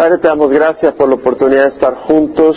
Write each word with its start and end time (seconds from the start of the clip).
Padre, 0.00 0.16
te 0.16 0.28
damos 0.28 0.50
gracias 0.50 0.94
por 0.94 1.10
la 1.10 1.16
oportunidad 1.16 1.64
de 1.64 1.74
estar 1.74 1.94
juntos, 1.94 2.56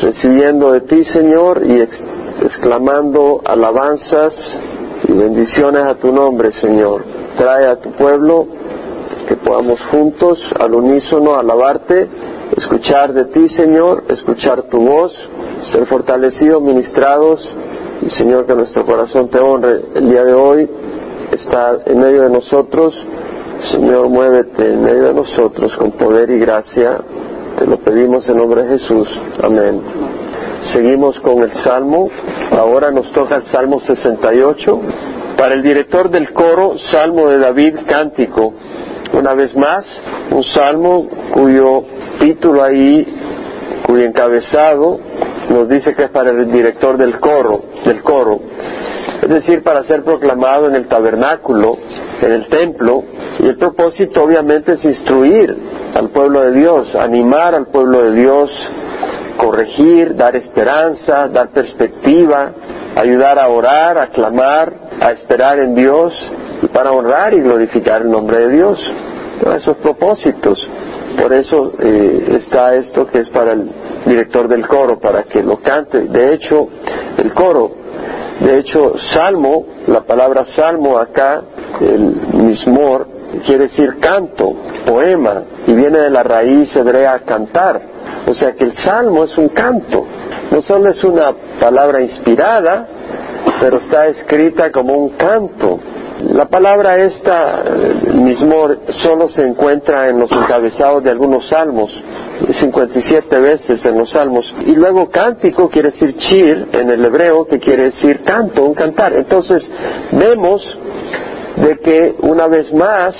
recibiendo 0.00 0.72
de 0.72 0.80
ti, 0.80 1.04
Señor, 1.04 1.60
y 1.62 1.82
exclamando 1.82 3.42
alabanzas 3.44 4.32
y 5.06 5.12
bendiciones 5.12 5.82
a 5.82 5.96
tu 5.96 6.10
nombre, 6.10 6.50
Señor. 6.50 7.04
Trae 7.36 7.66
a 7.66 7.76
tu 7.76 7.92
pueblo 7.92 8.46
que 9.28 9.36
podamos 9.36 9.78
juntos, 9.90 10.42
al 10.58 10.74
unísono, 10.76 11.38
alabarte, 11.38 12.08
escuchar 12.56 13.12
de 13.12 13.26
ti, 13.26 13.50
Señor, 13.50 14.04
escuchar 14.08 14.62
tu 14.70 14.80
voz, 14.80 15.12
ser 15.70 15.84
fortalecidos, 15.88 16.62
ministrados, 16.62 17.46
y 18.00 18.08
Señor, 18.08 18.46
que 18.46 18.54
nuestro 18.54 18.86
corazón 18.86 19.28
te 19.28 19.38
honre 19.38 19.82
el 19.94 20.08
día 20.08 20.24
de 20.24 20.32
hoy, 20.32 20.70
está 21.32 21.80
en 21.84 22.00
medio 22.00 22.22
de 22.22 22.30
nosotros. 22.30 22.94
Señor, 23.60 24.08
muévete 24.08 24.72
en 24.72 24.84
medio 24.84 25.08
de 25.08 25.14
nosotros 25.14 25.74
con 25.76 25.90
poder 25.92 26.30
y 26.30 26.38
gracia. 26.38 26.98
Te 27.58 27.66
lo 27.66 27.78
pedimos 27.78 28.28
en 28.28 28.36
nombre 28.36 28.62
de 28.62 28.78
Jesús. 28.78 29.08
Amén. 29.42 29.82
Seguimos 30.72 31.18
con 31.20 31.42
el 31.42 31.52
Salmo. 31.64 32.08
Ahora 32.52 32.92
nos 32.92 33.10
toca 33.12 33.36
el 33.36 33.44
Salmo 33.46 33.80
68. 33.80 34.80
Para 35.36 35.54
el 35.54 35.62
director 35.62 36.08
del 36.08 36.32
coro, 36.32 36.78
Salmo 36.90 37.28
de 37.28 37.38
David, 37.38 37.74
cántico. 37.88 38.54
Una 39.12 39.34
vez 39.34 39.56
más, 39.56 39.84
un 40.30 40.44
salmo 40.44 41.08
cuyo 41.32 41.82
título 42.20 42.62
ahí, 42.62 43.06
cuyo 43.86 44.04
encabezado 44.04 45.00
nos 45.50 45.68
dice 45.68 45.94
que 45.94 46.04
es 46.04 46.10
para 46.10 46.30
el 46.30 46.52
director 46.52 46.96
del 46.96 47.18
coro, 47.18 47.62
del 47.84 48.02
coro. 48.02 48.38
Es 49.22 49.28
decir, 49.28 49.62
para 49.62 49.82
ser 49.84 50.04
proclamado 50.04 50.68
en 50.68 50.76
el 50.76 50.86
tabernáculo, 50.86 51.76
en 52.22 52.32
el 52.32 52.48
templo, 52.48 53.02
y 53.40 53.46
el 53.46 53.56
propósito 53.56 54.22
obviamente 54.22 54.74
es 54.74 54.84
instruir 54.84 55.56
al 55.94 56.10
pueblo 56.10 56.40
de 56.42 56.52
Dios, 56.52 56.94
animar 56.94 57.54
al 57.54 57.66
pueblo 57.66 58.04
de 58.04 58.20
Dios 58.20 58.50
corregir, 59.38 60.16
dar 60.16 60.36
esperanza, 60.36 61.28
dar 61.28 61.48
perspectiva, 61.50 62.52
ayudar 62.96 63.38
a 63.38 63.48
orar, 63.48 63.96
a 63.96 64.08
clamar, 64.08 64.72
a 65.00 65.12
esperar 65.12 65.60
en 65.60 65.74
Dios 65.74 66.12
y 66.60 66.66
para 66.66 66.90
honrar 66.90 67.32
y 67.32 67.40
glorificar 67.40 68.02
el 68.02 68.10
nombre 68.10 68.38
de 68.38 68.48
Dios. 68.50 68.78
Todos 69.40 69.56
esos 69.56 69.76
propósitos. 69.76 70.58
Por 71.16 71.32
eso 71.32 71.72
eh, 71.78 72.38
está 72.40 72.74
esto 72.74 73.06
que 73.06 73.20
es 73.20 73.30
para 73.30 73.52
el 73.52 73.70
director 74.04 74.48
del 74.48 74.66
coro, 74.66 74.98
para 74.98 75.22
que 75.22 75.42
lo 75.42 75.58
cante. 75.58 76.02
De 76.08 76.34
hecho, 76.34 76.68
el 77.16 77.32
coro, 77.32 77.70
de 78.40 78.58
hecho, 78.58 78.94
salmo, 79.12 79.66
la 79.86 80.00
palabra 80.02 80.44
salmo 80.54 80.96
acá, 80.96 81.42
el 81.80 82.44
mismor, 82.44 83.08
quiere 83.44 83.64
decir 83.64 83.98
canto, 83.98 84.54
poema, 84.86 85.42
y 85.66 85.74
viene 85.74 85.98
de 85.98 86.10
la 86.10 86.22
raíz 86.22 86.74
hebrea 86.76 87.20
cantar. 87.26 87.80
O 88.26 88.34
sea 88.34 88.52
que 88.52 88.64
el 88.64 88.76
salmo 88.78 89.24
es 89.24 89.36
un 89.38 89.48
canto, 89.48 90.06
no 90.50 90.62
solo 90.62 90.90
es 90.90 91.02
una 91.02 91.32
palabra 91.60 92.00
inspirada, 92.00 92.86
pero 93.60 93.78
está 93.78 94.06
escrita 94.06 94.70
como 94.70 94.94
un 94.94 95.10
canto. 95.10 95.80
La 96.32 96.46
palabra 96.46 96.96
esta, 96.96 97.62
mismo, 98.12 98.68
solo 99.02 99.28
se 99.28 99.46
encuentra 99.46 100.08
en 100.08 100.18
los 100.18 100.30
encabezados 100.32 101.02
de 101.02 101.10
algunos 101.10 101.48
salmos, 101.48 101.92
57 102.60 103.40
veces 103.40 103.84
en 103.84 103.98
los 103.98 104.10
salmos. 104.10 104.52
Y 104.66 104.74
luego 104.74 105.10
cántico 105.10 105.68
quiere 105.68 105.90
decir 105.90 106.16
chir 106.16 106.68
en 106.72 106.90
el 106.90 107.04
hebreo, 107.04 107.46
que 107.46 107.58
quiere 107.58 107.84
decir 107.84 108.22
canto, 108.24 108.64
un 108.64 108.74
cantar. 108.74 109.12
Entonces 109.14 109.68
vemos 110.12 110.62
de 111.56 111.78
que 111.78 112.14
una 112.20 112.46
vez 112.46 112.72
más 112.72 113.14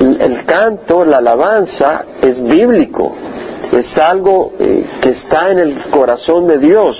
el 0.00 0.44
canto, 0.46 1.04
la 1.04 1.18
alabanza 1.18 2.04
es 2.22 2.42
bíblico 2.42 3.14
es 3.72 3.96
algo 3.96 4.52
eh, 4.58 4.84
que 5.00 5.10
está 5.10 5.50
en 5.50 5.58
el 5.58 5.90
corazón 5.90 6.46
de 6.46 6.58
Dios. 6.58 6.96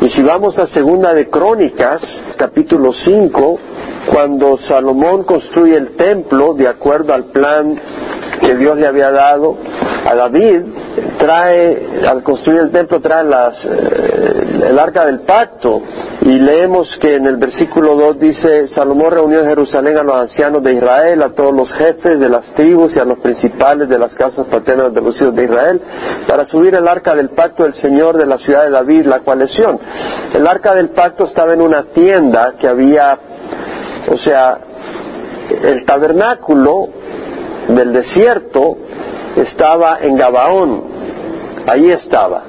Y 0.00 0.08
si 0.10 0.22
vamos 0.22 0.58
a 0.58 0.66
Segunda 0.68 1.12
de 1.12 1.28
Crónicas, 1.28 2.00
capítulo 2.38 2.92
5, 2.92 3.58
cuando 4.12 4.56
Salomón 4.66 5.24
construye 5.24 5.76
el 5.76 5.94
templo 5.96 6.54
de 6.54 6.68
acuerdo 6.68 7.12
al 7.12 7.24
plan 7.24 7.78
que 8.40 8.54
Dios 8.54 8.78
le 8.78 8.86
había 8.86 9.10
dado 9.10 9.56
a 10.06 10.14
David, 10.14 10.62
trae, 11.18 12.00
al 12.06 12.22
construir 12.22 12.60
el 12.60 12.70
templo, 12.70 13.00
trae 13.00 13.24
las, 13.24 13.64
eh, 13.64 14.60
el 14.68 14.78
arca 14.78 15.06
del 15.06 15.20
pacto. 15.20 15.82
Y 16.22 16.38
leemos 16.38 16.96
que 17.00 17.16
en 17.16 17.26
el 17.26 17.36
versículo 17.36 17.94
2 17.94 18.18
dice, 18.18 18.68
Salomón 18.68 19.12
reunió 19.12 19.40
en 19.40 19.48
Jerusalén 19.48 19.96
a 19.98 20.02
los 20.02 20.16
ancianos 20.18 20.62
de 20.62 20.72
Israel, 20.72 21.22
a 21.22 21.30
todos 21.30 21.54
los 21.54 21.72
jefes 21.72 22.18
de 22.18 22.28
las 22.28 22.44
tribus 22.54 22.96
y 22.96 22.98
a 22.98 23.04
los 23.04 23.18
principales 23.18 23.88
de 23.88 23.98
las 23.98 24.14
casas 24.14 24.46
paternas 24.46 24.92
de 24.92 25.00
los 25.00 25.20
hijos 25.20 25.34
de 25.34 25.44
Israel, 25.44 25.80
para 26.26 26.44
subir 26.46 26.74
el 26.74 26.88
arca 26.88 27.14
del 27.14 27.30
pacto 27.30 27.64
del 27.64 27.74
Señor 27.74 28.16
de 28.16 28.26
la 28.26 28.38
ciudad 28.38 28.64
de 28.64 28.70
David, 28.70 29.06
la 29.06 29.20
coalición. 29.20 29.78
El 30.34 30.46
arca 30.46 30.74
del 30.74 30.90
pacto 30.90 31.26
estaba 31.26 31.52
en 31.52 31.60
una 31.60 31.84
tienda 31.84 32.54
que 32.58 32.66
había, 32.66 33.18
o 34.08 34.18
sea, 34.18 34.58
el 35.62 35.84
tabernáculo 35.84 36.88
del 37.68 37.92
desierto 37.92 38.76
estaba 39.36 39.98
en 40.00 40.16
Gabaón, 40.16 40.82
ahí 41.66 41.90
estaba. 41.92 42.42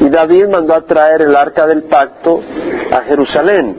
Y 0.00 0.08
David 0.08 0.48
mandó 0.48 0.74
a 0.74 0.82
traer 0.82 1.22
el 1.22 1.36
arca 1.36 1.66
del 1.66 1.84
pacto 1.84 2.40
a 2.90 3.02
Jerusalén 3.02 3.76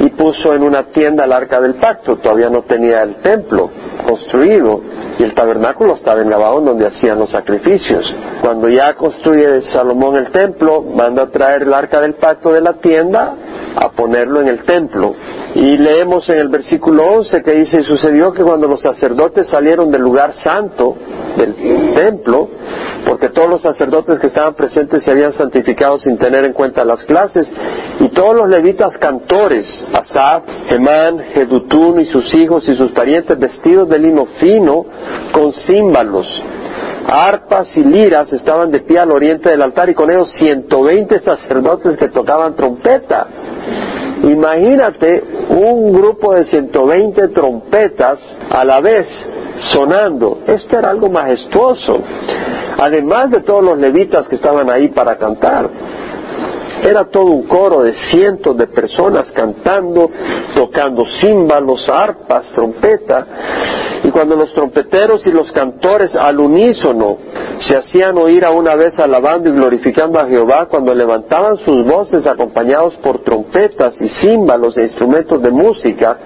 y 0.00 0.08
puso 0.10 0.54
en 0.54 0.62
una 0.62 0.84
tienda 0.84 1.24
el 1.24 1.32
arca 1.32 1.60
del 1.60 1.74
pacto, 1.74 2.16
todavía 2.16 2.48
no 2.48 2.62
tenía 2.62 3.02
el 3.02 3.16
templo 3.16 3.70
construido 4.06 4.80
y 5.18 5.22
el 5.22 5.34
tabernáculo 5.34 5.94
estaba 5.94 6.22
en 6.22 6.30
Gabaón 6.30 6.64
donde 6.64 6.86
hacían 6.86 7.18
los 7.18 7.30
sacrificios. 7.30 8.14
Cuando 8.40 8.68
ya 8.68 8.94
construye 8.94 9.62
Salomón 9.72 10.16
el 10.16 10.30
templo, 10.30 10.82
manda 10.82 11.24
a 11.24 11.30
traer 11.30 11.62
el 11.62 11.74
arca 11.74 12.00
del 12.00 12.14
pacto 12.14 12.52
de 12.52 12.62
la 12.62 12.74
tienda 12.74 13.34
a 13.76 13.90
ponerlo 13.90 14.40
en 14.40 14.48
el 14.48 14.64
templo. 14.64 15.14
Y 15.54 15.76
leemos 15.76 16.28
en 16.28 16.38
el 16.38 16.48
versículo 16.48 17.04
11 17.04 17.42
que 17.42 17.52
dice, 17.52 17.82
sucedió 17.82 18.32
que 18.32 18.42
cuando 18.42 18.68
los 18.68 18.82
sacerdotes 18.82 19.48
salieron 19.48 19.90
del 19.90 20.02
lugar 20.02 20.34
santo, 20.42 20.96
del 21.36 21.94
templo, 21.94 22.48
porque 23.06 23.28
todos 23.28 23.48
los 23.48 23.62
sacerdotes 23.62 24.20
que 24.20 24.28
estaban 24.28 24.54
presentes 24.54 25.02
se 25.04 25.10
habían 25.10 25.32
santificado 25.34 25.98
sin 25.98 26.18
tener 26.18 26.44
en 26.44 26.52
cuenta 26.52 26.84
las 26.84 27.02
clases, 27.04 27.50
y 28.00 28.08
todos 28.08 28.36
los 28.36 28.48
levitas 28.48 28.96
cantores, 28.98 29.66
Asaf, 29.92 30.44
Gemán, 30.68 31.18
Jedutún 31.34 32.00
y 32.00 32.06
sus 32.06 32.34
hijos 32.34 32.68
y 32.68 32.76
sus 32.76 32.92
parientes 32.92 33.38
vestidos 33.38 33.88
de 33.88 33.98
lino 33.98 34.26
fino, 34.38 34.84
con 35.32 35.52
címbalos, 35.66 36.26
arpas 37.06 37.68
y 37.76 37.82
liras 37.82 38.32
estaban 38.32 38.70
de 38.70 38.80
pie 38.80 38.98
al 38.98 39.10
oriente 39.10 39.50
del 39.50 39.62
altar 39.62 39.88
y 39.88 39.94
con 39.94 40.10
ellos 40.10 40.30
120 40.38 41.20
sacerdotes 41.20 41.96
que 41.96 42.08
tocaban 42.08 42.54
trompeta. 42.54 43.26
Imagínate 44.22 45.22
un 45.50 45.92
grupo 45.92 46.34
de 46.34 46.44
120 46.44 47.28
trompetas 47.28 48.18
a 48.50 48.64
la 48.64 48.80
vez 48.80 49.06
sonando. 49.72 50.40
Esto 50.46 50.78
era 50.78 50.90
algo 50.90 51.08
majestuoso. 51.08 52.02
Además 52.78 53.30
de 53.30 53.40
todos 53.40 53.62
los 53.62 53.78
levitas 53.78 54.28
que 54.28 54.36
estaban 54.36 54.70
ahí 54.70 54.88
para 54.88 55.16
cantar. 55.16 55.68
Era 56.82 57.04
todo 57.04 57.26
un 57.26 57.46
coro 57.46 57.82
de 57.82 57.94
cientos 58.10 58.56
de 58.56 58.66
personas 58.66 59.30
cantando, 59.32 60.10
tocando 60.54 61.04
címbalos, 61.20 61.88
arpas, 61.88 62.46
trompeta. 62.54 63.26
Y 64.02 64.10
cuando 64.10 64.34
los 64.34 64.52
trompeteros 64.54 65.26
y 65.26 65.32
los 65.32 65.52
cantores 65.52 66.14
al 66.14 66.40
unísono 66.40 67.18
se 67.58 67.76
hacían 67.76 68.16
oír 68.16 68.46
a 68.46 68.50
una 68.50 68.74
vez 68.74 68.98
alabando 68.98 69.50
y 69.50 69.52
glorificando 69.52 70.18
a 70.18 70.26
Jehová, 70.26 70.66
cuando 70.70 70.94
levantaban 70.94 71.58
sus 71.58 71.84
voces 71.84 72.26
acompañados 72.26 72.96
por 72.96 73.22
trompetas 73.22 74.00
y 74.00 74.08
címbalos 74.20 74.78
e 74.78 74.84
instrumentos 74.84 75.42
de 75.42 75.50
música, 75.50 76.18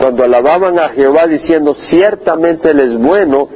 cuando 0.00 0.22
alababan 0.22 0.78
a 0.78 0.90
Jehová 0.90 1.26
diciendo 1.26 1.74
ciertamente 1.88 2.70
Él 2.70 2.80
es 2.80 2.98
bueno, 2.98 3.48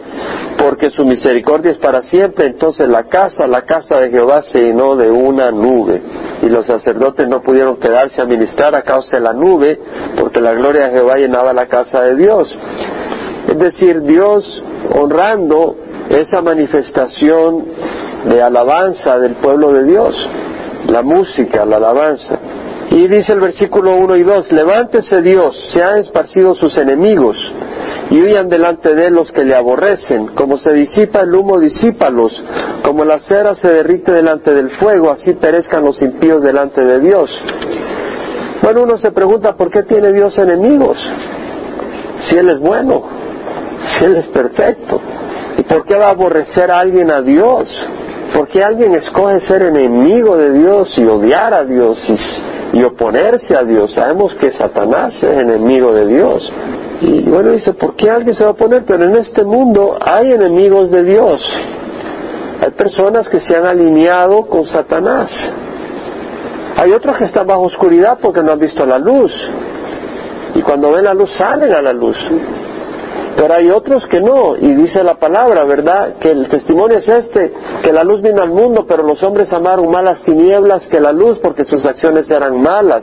porque 0.58 0.90
su 0.90 1.04
misericordia 1.04 1.70
es 1.70 1.78
para 1.78 2.02
siempre, 2.02 2.48
entonces 2.48 2.88
la 2.88 3.04
casa, 3.04 3.46
la 3.46 3.62
casa 3.62 4.00
de 4.00 4.10
Jehová 4.10 4.42
se 4.50 4.60
llenó 4.62 4.96
de 4.96 5.10
una 5.10 5.52
nube 5.52 6.02
y 6.42 6.48
los 6.48 6.66
sacerdotes 6.66 7.28
no 7.28 7.42
pudieron 7.42 7.76
quedarse 7.76 8.20
a 8.20 8.24
ministrar 8.24 8.74
a 8.74 8.82
causa 8.82 9.16
de 9.16 9.22
la 9.22 9.32
nube, 9.32 9.78
porque 10.18 10.40
la 10.40 10.52
gloria 10.52 10.86
de 10.86 10.92
Jehová 10.92 11.16
llenaba 11.16 11.52
la 11.52 11.66
casa 11.66 12.02
de 12.02 12.16
Dios. 12.16 12.48
Es 13.48 13.58
decir, 13.58 14.02
Dios 14.02 14.62
honrando 14.94 15.76
esa 16.08 16.40
manifestación 16.40 17.64
de 18.24 18.42
alabanza 18.42 19.18
del 19.18 19.34
pueblo 19.36 19.72
de 19.72 19.84
Dios, 19.84 20.14
la 20.88 21.02
música, 21.02 21.64
la 21.64 21.76
alabanza. 21.76 22.38
Y 22.90 23.06
dice 23.06 23.32
el 23.32 23.40
versículo 23.40 23.96
1 23.96 24.16
y 24.16 24.22
2, 24.24 24.52
levántese 24.52 25.22
Dios, 25.22 25.56
se 25.72 25.82
han 25.82 25.98
esparcido 25.98 26.54
sus 26.54 26.76
enemigos, 26.76 27.36
y 28.10 28.20
huyan 28.20 28.48
delante 28.48 28.92
de 28.94 29.06
él 29.06 29.14
los 29.14 29.30
que 29.30 29.44
le 29.44 29.54
aborrecen. 29.54 30.28
Como 30.34 30.58
se 30.58 30.72
disipa 30.72 31.20
el 31.20 31.34
humo, 31.34 31.60
disípalos. 31.60 32.32
Como 32.82 33.04
la 33.04 33.20
cera 33.20 33.54
se 33.54 33.72
derrite 33.72 34.10
delante 34.10 34.52
del 34.52 34.70
fuego, 34.78 35.10
así 35.10 35.34
perezcan 35.34 35.84
los 35.84 36.02
impíos 36.02 36.42
delante 36.42 36.82
de 36.82 37.00
Dios. 37.00 37.30
Bueno, 38.62 38.82
uno 38.82 38.98
se 38.98 39.12
pregunta, 39.12 39.54
¿por 39.54 39.70
qué 39.70 39.84
tiene 39.84 40.12
Dios 40.12 40.36
enemigos? 40.38 40.98
Si 42.28 42.36
Él 42.36 42.50
es 42.50 42.58
bueno, 42.58 43.04
si 43.86 44.04
Él 44.04 44.16
es 44.16 44.26
perfecto. 44.26 45.00
¿Y 45.56 45.62
por 45.62 45.84
qué 45.84 45.94
va 45.94 46.06
a 46.06 46.10
aborrecer 46.10 46.70
a 46.70 46.80
alguien 46.80 47.12
a 47.12 47.22
Dios? 47.22 47.68
¿Por 48.34 48.48
qué 48.48 48.62
alguien 48.64 48.92
escoge 48.94 49.40
ser 49.40 49.62
enemigo 49.62 50.36
de 50.36 50.52
Dios 50.52 50.92
y 50.98 51.04
odiar 51.04 51.54
a 51.54 51.64
Dios 51.64 51.98
y, 52.08 52.78
y 52.78 52.82
oponerse 52.82 53.56
a 53.56 53.62
Dios? 53.62 53.92
Sabemos 53.92 54.34
que 54.34 54.50
Satanás 54.52 55.14
es 55.22 55.38
enemigo 55.38 55.92
de 55.92 56.06
Dios. 56.06 56.52
Y 57.00 57.22
bueno, 57.22 57.50
dice, 57.52 57.72
¿por 57.72 57.96
qué 57.96 58.10
alguien 58.10 58.34
se 58.34 58.44
va 58.44 58.50
a 58.50 58.52
oponer? 58.52 58.84
Pero 58.84 59.04
en 59.04 59.16
este 59.16 59.42
mundo 59.44 59.98
hay 60.00 60.32
enemigos 60.32 60.90
de 60.90 61.02
Dios. 61.02 61.40
Hay 62.60 62.70
personas 62.72 63.28
que 63.28 63.40
se 63.40 63.56
han 63.56 63.64
alineado 63.64 64.46
con 64.46 64.66
Satanás. 64.66 65.30
Hay 66.76 66.92
otros 66.92 67.16
que 67.16 67.24
están 67.24 67.46
bajo 67.46 67.62
oscuridad 67.62 68.18
porque 68.20 68.42
no 68.42 68.52
han 68.52 68.58
visto 68.58 68.84
la 68.84 68.98
luz. 68.98 69.32
Y 70.54 70.62
cuando 70.62 70.92
ven 70.92 71.04
la 71.04 71.14
luz 71.14 71.30
salen 71.38 71.72
a 71.72 71.80
la 71.80 71.92
luz. 71.92 72.16
Pero 73.40 73.54
hay 73.54 73.70
otros 73.70 74.06
que 74.08 74.20
no, 74.20 74.54
y 74.54 74.74
dice 74.74 75.02
la 75.02 75.14
palabra, 75.14 75.64
¿verdad? 75.64 76.16
Que 76.20 76.30
el 76.30 76.46
testimonio 76.50 76.98
es 76.98 77.08
este, 77.08 77.50
que 77.82 77.90
la 77.90 78.04
luz 78.04 78.20
vino 78.20 78.42
al 78.42 78.50
mundo, 78.50 78.84
pero 78.86 79.02
los 79.02 79.22
hombres 79.22 79.50
amaron 79.50 79.90
más 79.90 80.04
las 80.04 80.22
tinieblas 80.24 80.86
que 80.88 81.00
la 81.00 81.10
luz 81.10 81.38
porque 81.38 81.64
sus 81.64 81.86
acciones 81.86 82.30
eran 82.30 82.60
malas. 82.60 83.02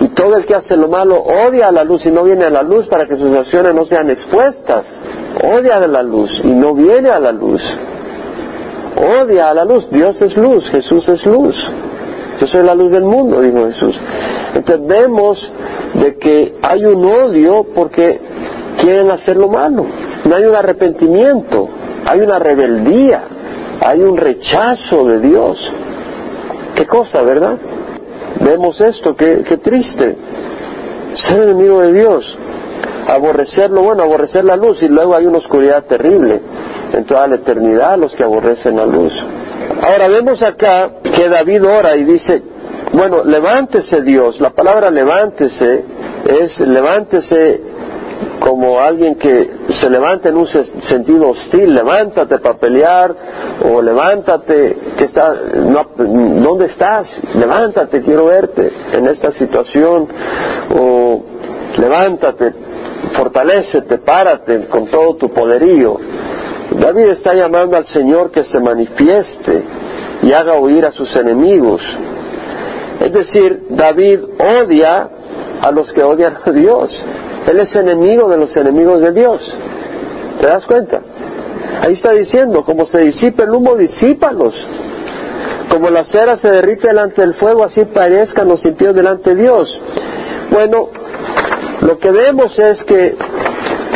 Y 0.00 0.08
todo 0.08 0.38
el 0.38 0.44
que 0.44 0.56
hace 0.56 0.76
lo 0.76 0.88
malo 0.88 1.22
odia 1.22 1.68
a 1.68 1.70
la 1.70 1.84
luz 1.84 2.04
y 2.04 2.10
no 2.10 2.24
viene 2.24 2.46
a 2.46 2.50
la 2.50 2.64
luz 2.64 2.88
para 2.88 3.06
que 3.06 3.14
sus 3.14 3.32
acciones 3.32 3.76
no 3.76 3.84
sean 3.84 4.10
expuestas. 4.10 4.86
Odia 5.44 5.76
a 5.76 5.86
la 5.86 6.02
luz 6.02 6.32
y 6.42 6.50
no 6.50 6.74
viene 6.74 7.10
a 7.10 7.20
la 7.20 7.30
luz. 7.30 7.62
Odia 8.96 9.50
a 9.50 9.54
la 9.54 9.64
luz. 9.64 9.88
Dios 9.92 10.20
es 10.20 10.36
luz, 10.36 10.68
Jesús 10.68 11.08
es 11.10 11.24
luz. 11.24 11.54
Yo 12.40 12.48
soy 12.48 12.64
la 12.64 12.74
luz 12.74 12.90
del 12.90 13.04
mundo, 13.04 13.40
dijo 13.40 13.64
Jesús. 13.66 13.96
Entonces 14.52 14.84
vemos 14.84 15.52
de 15.94 16.16
que 16.16 16.56
hay 16.60 16.84
un 16.86 17.04
odio 17.04 17.66
porque 17.72 18.20
quieren 18.78 19.10
hacer 19.10 19.36
lo 19.36 19.48
malo. 19.48 19.86
No 20.24 20.34
hay 20.34 20.44
un 20.44 20.54
arrepentimiento, 20.54 21.68
hay 22.06 22.20
una 22.20 22.38
rebeldía, 22.38 23.22
hay 23.80 24.00
un 24.00 24.16
rechazo 24.16 25.04
de 25.06 25.20
Dios. 25.20 25.72
Qué 26.74 26.86
cosa, 26.86 27.22
¿verdad? 27.22 27.56
Vemos 28.40 28.80
esto, 28.80 29.14
qué, 29.14 29.42
qué 29.48 29.56
triste. 29.58 30.16
Ser 31.14 31.42
enemigo 31.42 31.80
de 31.80 31.92
Dios, 31.92 32.38
aborrecer 33.06 33.70
lo 33.70 33.82
bueno, 33.82 34.02
aborrecer 34.02 34.44
la 34.44 34.56
luz 34.56 34.82
y 34.82 34.88
luego 34.88 35.16
hay 35.16 35.26
una 35.26 35.38
oscuridad 35.38 35.84
terrible 35.84 36.40
en 36.92 37.04
toda 37.04 37.26
la 37.26 37.36
eternidad 37.36 37.98
los 37.98 38.14
que 38.14 38.22
aborrecen 38.22 38.76
la 38.76 38.86
luz. 38.86 39.12
Ahora 39.82 40.08
vemos 40.08 40.42
acá 40.42 40.90
que 41.02 41.28
David 41.28 41.64
ora 41.64 41.96
y 41.96 42.04
dice, 42.04 42.42
bueno, 42.92 43.24
levántese 43.24 44.02
Dios, 44.02 44.40
la 44.40 44.50
palabra 44.50 44.90
levántese 44.90 45.84
es 46.26 46.60
levántese 46.60 47.60
como 48.46 48.78
alguien 48.78 49.16
que 49.16 49.50
se 49.68 49.90
levanta 49.90 50.28
en 50.28 50.36
un 50.36 50.46
sentido 50.46 51.30
hostil, 51.30 51.74
levántate 51.74 52.38
para 52.38 52.56
pelear, 52.58 53.16
o 53.68 53.82
levántate, 53.82 54.76
que 54.96 55.04
está, 55.06 55.34
¿dónde 55.34 56.66
estás? 56.66 57.08
Levántate, 57.34 58.02
quiero 58.02 58.26
verte 58.26 58.70
en 58.92 59.08
esta 59.08 59.32
situación, 59.32 60.08
o 60.78 61.24
levántate, 61.76 62.54
fortalecete, 63.16 63.98
párate 63.98 64.68
con 64.68 64.86
todo 64.86 65.16
tu 65.16 65.28
poderío. 65.30 65.96
David 66.70 67.06
está 67.06 67.34
llamando 67.34 67.76
al 67.76 67.86
Señor 67.86 68.30
que 68.30 68.44
se 68.44 68.60
manifieste 68.60 69.64
y 70.22 70.32
haga 70.32 70.54
oír 70.54 70.84
a 70.84 70.92
sus 70.92 71.16
enemigos. 71.16 71.82
Es 73.00 73.12
decir, 73.12 73.66
David 73.70 74.20
odia 74.38 75.08
a 75.62 75.70
los 75.72 75.92
que 75.92 76.04
odian 76.04 76.36
a 76.44 76.50
Dios. 76.52 77.04
Él 77.50 77.60
es 77.60 77.74
enemigo 77.76 78.28
de 78.28 78.38
los 78.38 78.56
enemigos 78.56 79.00
de 79.00 79.12
Dios. 79.12 79.40
¿Te 80.40 80.48
das 80.48 80.64
cuenta? 80.66 81.00
Ahí 81.82 81.94
está 81.94 82.12
diciendo, 82.12 82.64
como 82.64 82.86
se 82.86 82.98
disipa 82.98 83.44
el 83.44 83.50
humo, 83.50 83.76
disípalos. 83.76 84.54
Como 85.70 85.90
la 85.90 86.04
cera 86.04 86.36
se 86.36 86.50
derrite 86.50 86.88
delante 86.88 87.20
del 87.20 87.34
fuego, 87.34 87.64
así 87.64 87.84
parezcan 87.84 88.48
los 88.48 88.64
impíos 88.64 88.94
delante 88.94 89.34
de 89.34 89.42
Dios. 89.42 89.80
Bueno, 90.50 90.88
lo 91.82 91.98
que 91.98 92.10
vemos 92.10 92.58
es 92.58 92.82
que 92.84 93.16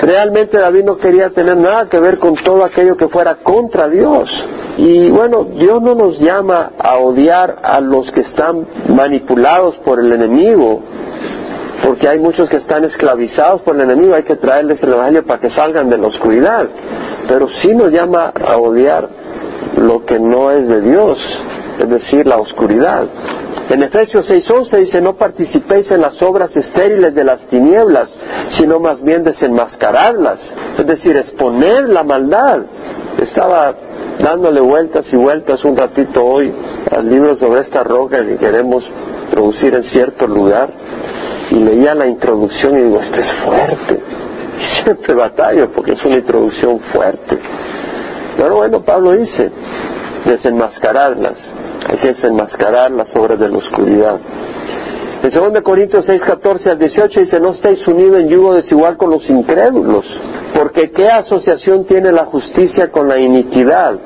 realmente 0.03 0.58
David 0.58 0.85
no 0.85 0.96
quería 0.99 1.31
tener 1.31 1.56
nada 1.56 1.88
que 1.88 2.00
ver 2.00 2.19
con 2.19 2.35
todo 2.37 2.64
aquello 2.64 2.96
que 2.96 3.08
fuera 3.08 3.37
contra 3.37 3.88
Dios. 3.88 4.29
Y 4.76 5.11
bueno, 5.11 5.44
Dios 5.44 5.82
no 5.82 5.94
nos 5.94 6.19
llama 6.19 6.73
a 6.79 6.99
odiar 6.99 7.58
a 7.62 7.81
los 7.81 8.11
que 8.12 8.20
están 8.20 8.67
manipulados 8.88 9.76
por 9.79 10.00
el 10.00 10.12
enemigo, 10.12 10.82
porque 11.82 12.09
hay 12.09 12.19
muchos 12.19 12.49
que 12.49 12.56
están 12.56 12.85
esclavizados 12.85 13.62
por 13.62 13.75
el 13.77 13.82
enemigo, 13.82 14.15
hay 14.15 14.23
que 14.23 14.37
traerles 14.37 14.82
el 14.82 14.93
Evangelio 14.93 15.25
para 15.25 15.41
que 15.41 15.50
salgan 15.50 15.88
de 15.88 15.99
la 15.99 16.09
oscuridad, 16.09 16.69
pero 17.29 17.49
sí 17.62 17.75
nos 17.75 17.91
llama 17.91 18.32
a 18.35 18.56
odiar 18.56 19.09
lo 19.77 20.05
que 20.05 20.19
no 20.19 20.50
es 20.50 20.69
de 20.69 20.81
Dios, 20.82 21.19
es 21.79 21.88
decir, 21.88 22.27
la 22.27 22.37
oscuridad. 22.37 23.06
En 23.71 23.82
Efesios 23.82 24.29
6:11 24.29 24.79
dice, 24.79 25.00
no 25.00 25.17
participéis 25.17 25.91
en 25.91 26.00
las 26.00 26.21
obras 26.23 26.55
estériles 26.55 27.15
de 27.15 27.25
las 27.25 27.41
tinieblas, 27.49 28.11
sino 28.50 28.81
más 28.81 29.03
bien 29.03 29.23
desenmascararlas, 29.23 30.41
es 30.77 30.87
decir, 30.87 31.17
exponer 31.17 31.88
la 31.88 32.03
maldad. 32.03 32.62
Estaba 33.23 33.75
dándole 34.21 34.61
vueltas 34.61 35.06
y 35.12 35.17
vueltas 35.17 35.65
un 35.65 35.77
ratito 35.77 36.25
hoy 36.25 36.53
al 36.91 37.09
libro 37.09 37.37
sobre 37.37 37.62
esta 37.62 37.85
roca 37.85 38.19
que 38.25 38.37
queremos 38.37 38.85
introducir 39.31 39.75
en 39.75 39.85
cierto 39.85 40.27
lugar 40.27 40.71
y 41.50 41.55
leía 41.55 41.94
la 41.94 42.06
introducción 42.06 42.79
y 42.79 42.82
digo, 42.85 43.00
esto 43.00 43.21
es 43.21 43.32
fuerte. 43.44 44.00
Y 44.59 44.82
siempre 44.82 45.15
batallo 45.15 45.71
porque 45.71 45.93
es 45.93 46.05
una 46.05 46.17
introducción 46.17 46.81
fuerte. 46.93 47.38
Pero 48.37 48.56
bueno, 48.56 48.82
Pablo 48.82 49.12
dice, 49.12 49.50
desenmascararlas. 50.25 51.37
Hay 51.88 51.97
que 51.99 52.09
desenmascarar 52.09 52.91
las 52.91 53.15
obras 53.17 53.38
de 53.38 53.49
la 53.49 53.59
oscuridad. 53.59 54.19
En 55.23 55.31
2 55.31 55.62
Corintios 55.62 56.05
6, 56.06 56.23
14 56.23 56.71
al 56.71 56.79
18 56.79 57.21
dice, 57.21 57.41
no 57.41 57.53
estáis 57.53 57.87
unidos 57.87 58.21
en 58.21 58.29
yugo 58.29 58.55
desigual 58.55 58.97
con 58.97 59.11
los 59.11 59.29
incrédulos, 59.29 60.05
porque 60.55 60.91
¿qué 60.93 61.09
asociación 61.09 61.85
tiene 61.85 62.11
la 62.11 62.25
justicia 62.25 62.91
con 62.91 63.06
la 63.06 63.19
iniquidad? 63.19 63.99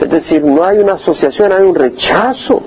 Es 0.00 0.08
decir, 0.08 0.42
no 0.42 0.64
hay 0.64 0.78
una 0.78 0.94
asociación, 0.94 1.52
hay 1.52 1.64
un 1.64 1.74
rechazo. 1.74 2.62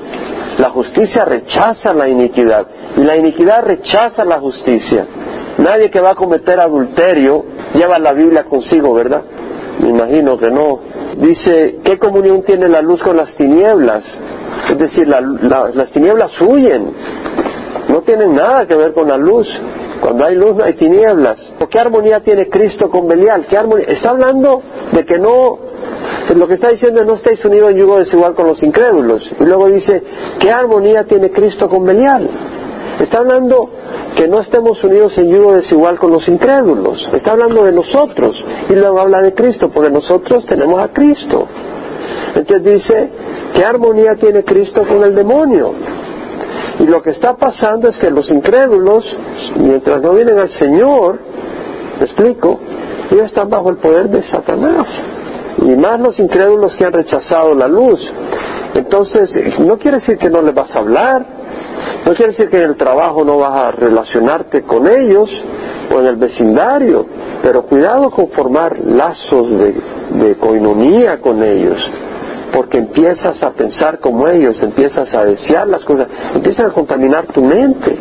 La 0.57 0.69
justicia 0.71 1.23
rechaza 1.25 1.93
la 1.93 2.09
iniquidad 2.09 2.67
y 2.95 3.01
la 3.01 3.15
iniquidad 3.15 3.63
rechaza 3.63 4.25
la 4.25 4.39
justicia. 4.39 5.05
Nadie 5.57 5.89
que 5.89 6.01
va 6.01 6.11
a 6.11 6.15
cometer 6.15 6.59
adulterio 6.59 7.45
lleva 7.73 7.99
la 7.99 8.13
Biblia 8.13 8.43
consigo, 8.43 8.93
¿verdad? 8.93 9.21
Me 9.79 9.89
imagino 9.89 10.37
que 10.37 10.49
no. 10.49 10.79
Dice, 11.17 11.79
¿qué 11.83 11.97
comunión 11.97 12.43
tiene 12.43 12.67
la 12.67 12.81
luz 12.81 13.01
con 13.03 13.17
las 13.17 13.35
tinieblas? 13.35 14.03
Es 14.69 14.77
decir, 14.77 15.07
las 15.07 15.91
tinieblas 15.91 16.31
huyen. 16.41 16.91
No 17.89 18.01
tienen 18.01 18.35
nada 18.35 18.65
que 18.65 18.75
ver 18.75 18.93
con 18.93 19.07
la 19.07 19.17
luz. 19.17 19.47
Cuando 20.01 20.25
hay 20.25 20.35
luz 20.35 20.55
no 20.55 20.63
hay 20.63 20.73
tinieblas. 20.73 21.39
¿O 21.61 21.67
qué 21.67 21.79
armonía 21.79 22.19
tiene 22.19 22.49
Cristo 22.49 22.89
con 22.89 23.07
Belial? 23.07 23.45
¿Qué 23.47 23.57
armonía? 23.57 23.85
Está 23.87 24.09
hablando 24.09 24.61
de 24.91 25.05
que 25.05 25.17
no 25.17 25.66
lo 26.35 26.47
que 26.47 26.55
está 26.55 26.69
diciendo 26.69 27.01
es 27.01 27.07
no 27.07 27.15
estáis 27.15 27.43
unidos 27.45 27.71
en 27.71 27.77
yugo 27.77 27.97
desigual 27.97 28.35
con 28.35 28.47
los 28.47 28.61
incrédulos. 28.61 29.23
Y 29.39 29.43
luego 29.45 29.67
dice, 29.67 30.03
¿qué 30.39 30.51
armonía 30.51 31.03
tiene 31.05 31.31
Cristo 31.31 31.67
con 31.67 31.85
Belial? 31.85 32.29
Está 32.99 33.19
hablando 33.19 33.69
que 34.15 34.27
no 34.27 34.41
estemos 34.41 34.83
unidos 34.83 35.17
en 35.17 35.31
yugo 35.31 35.55
desigual 35.55 35.97
con 35.99 36.11
los 36.11 36.27
incrédulos. 36.27 37.09
Está 37.13 37.31
hablando 37.31 37.63
de 37.63 37.71
nosotros. 37.71 38.35
Y 38.69 38.73
luego 38.73 38.99
habla 38.99 39.21
de 39.21 39.33
Cristo, 39.33 39.69
porque 39.69 39.91
nosotros 39.91 40.45
tenemos 40.45 40.81
a 40.81 40.89
Cristo. 40.89 41.47
Entonces 42.35 42.63
dice, 42.63 43.09
¿qué 43.53 43.63
armonía 43.63 44.15
tiene 44.15 44.43
Cristo 44.43 44.83
con 44.87 45.03
el 45.03 45.15
demonio? 45.15 45.73
Y 46.79 46.85
lo 46.85 47.01
que 47.01 47.11
está 47.11 47.35
pasando 47.35 47.89
es 47.89 47.97
que 47.97 48.11
los 48.11 48.29
incrédulos, 48.29 49.05
mientras 49.55 50.01
no 50.01 50.11
vienen 50.11 50.37
al 50.37 50.49
Señor, 50.51 51.19
¿me 51.99 52.05
explico? 52.05 52.59
Ellos 53.09 53.27
están 53.27 53.49
bajo 53.49 53.69
el 53.69 53.77
poder 53.77 54.09
de 54.09 54.23
Satanás 54.23 54.85
y 55.67 55.75
más 55.75 55.99
los 55.99 56.17
incrédulos 56.17 56.77
que 56.77 56.85
han 56.85 56.93
rechazado 56.93 57.53
la 57.53 57.67
luz. 57.67 57.99
Entonces, 58.73 59.29
no 59.59 59.77
quiere 59.77 59.97
decir 59.97 60.17
que 60.17 60.29
no 60.29 60.41
les 60.41 60.53
vas 60.53 60.73
a 60.73 60.79
hablar, 60.79 61.25
no 62.05 62.13
quiere 62.13 62.31
decir 62.31 62.49
que 62.49 62.57
en 62.57 62.69
el 62.69 62.77
trabajo 62.77 63.25
no 63.25 63.37
vas 63.37 63.63
a 63.63 63.71
relacionarte 63.71 64.61
con 64.61 64.87
ellos 64.87 65.29
o 65.93 65.99
en 65.99 66.05
el 66.05 66.15
vecindario, 66.15 67.05
pero 67.43 67.63
cuidado 67.63 68.09
con 68.11 68.29
formar 68.29 68.79
lazos 68.79 69.49
de, 69.49 69.75
de 70.11 70.35
con 70.37 71.43
ellos, 71.43 71.91
porque 72.53 72.77
empiezas 72.77 73.43
a 73.43 73.51
pensar 73.51 73.99
como 73.99 74.25
ellos, 74.29 74.61
empiezas 74.63 75.13
a 75.13 75.25
desear 75.25 75.67
las 75.67 75.83
cosas, 75.83 76.07
empiezan 76.33 76.67
a 76.67 76.71
contaminar 76.71 77.27
tu 77.27 77.43
mente. 77.43 77.93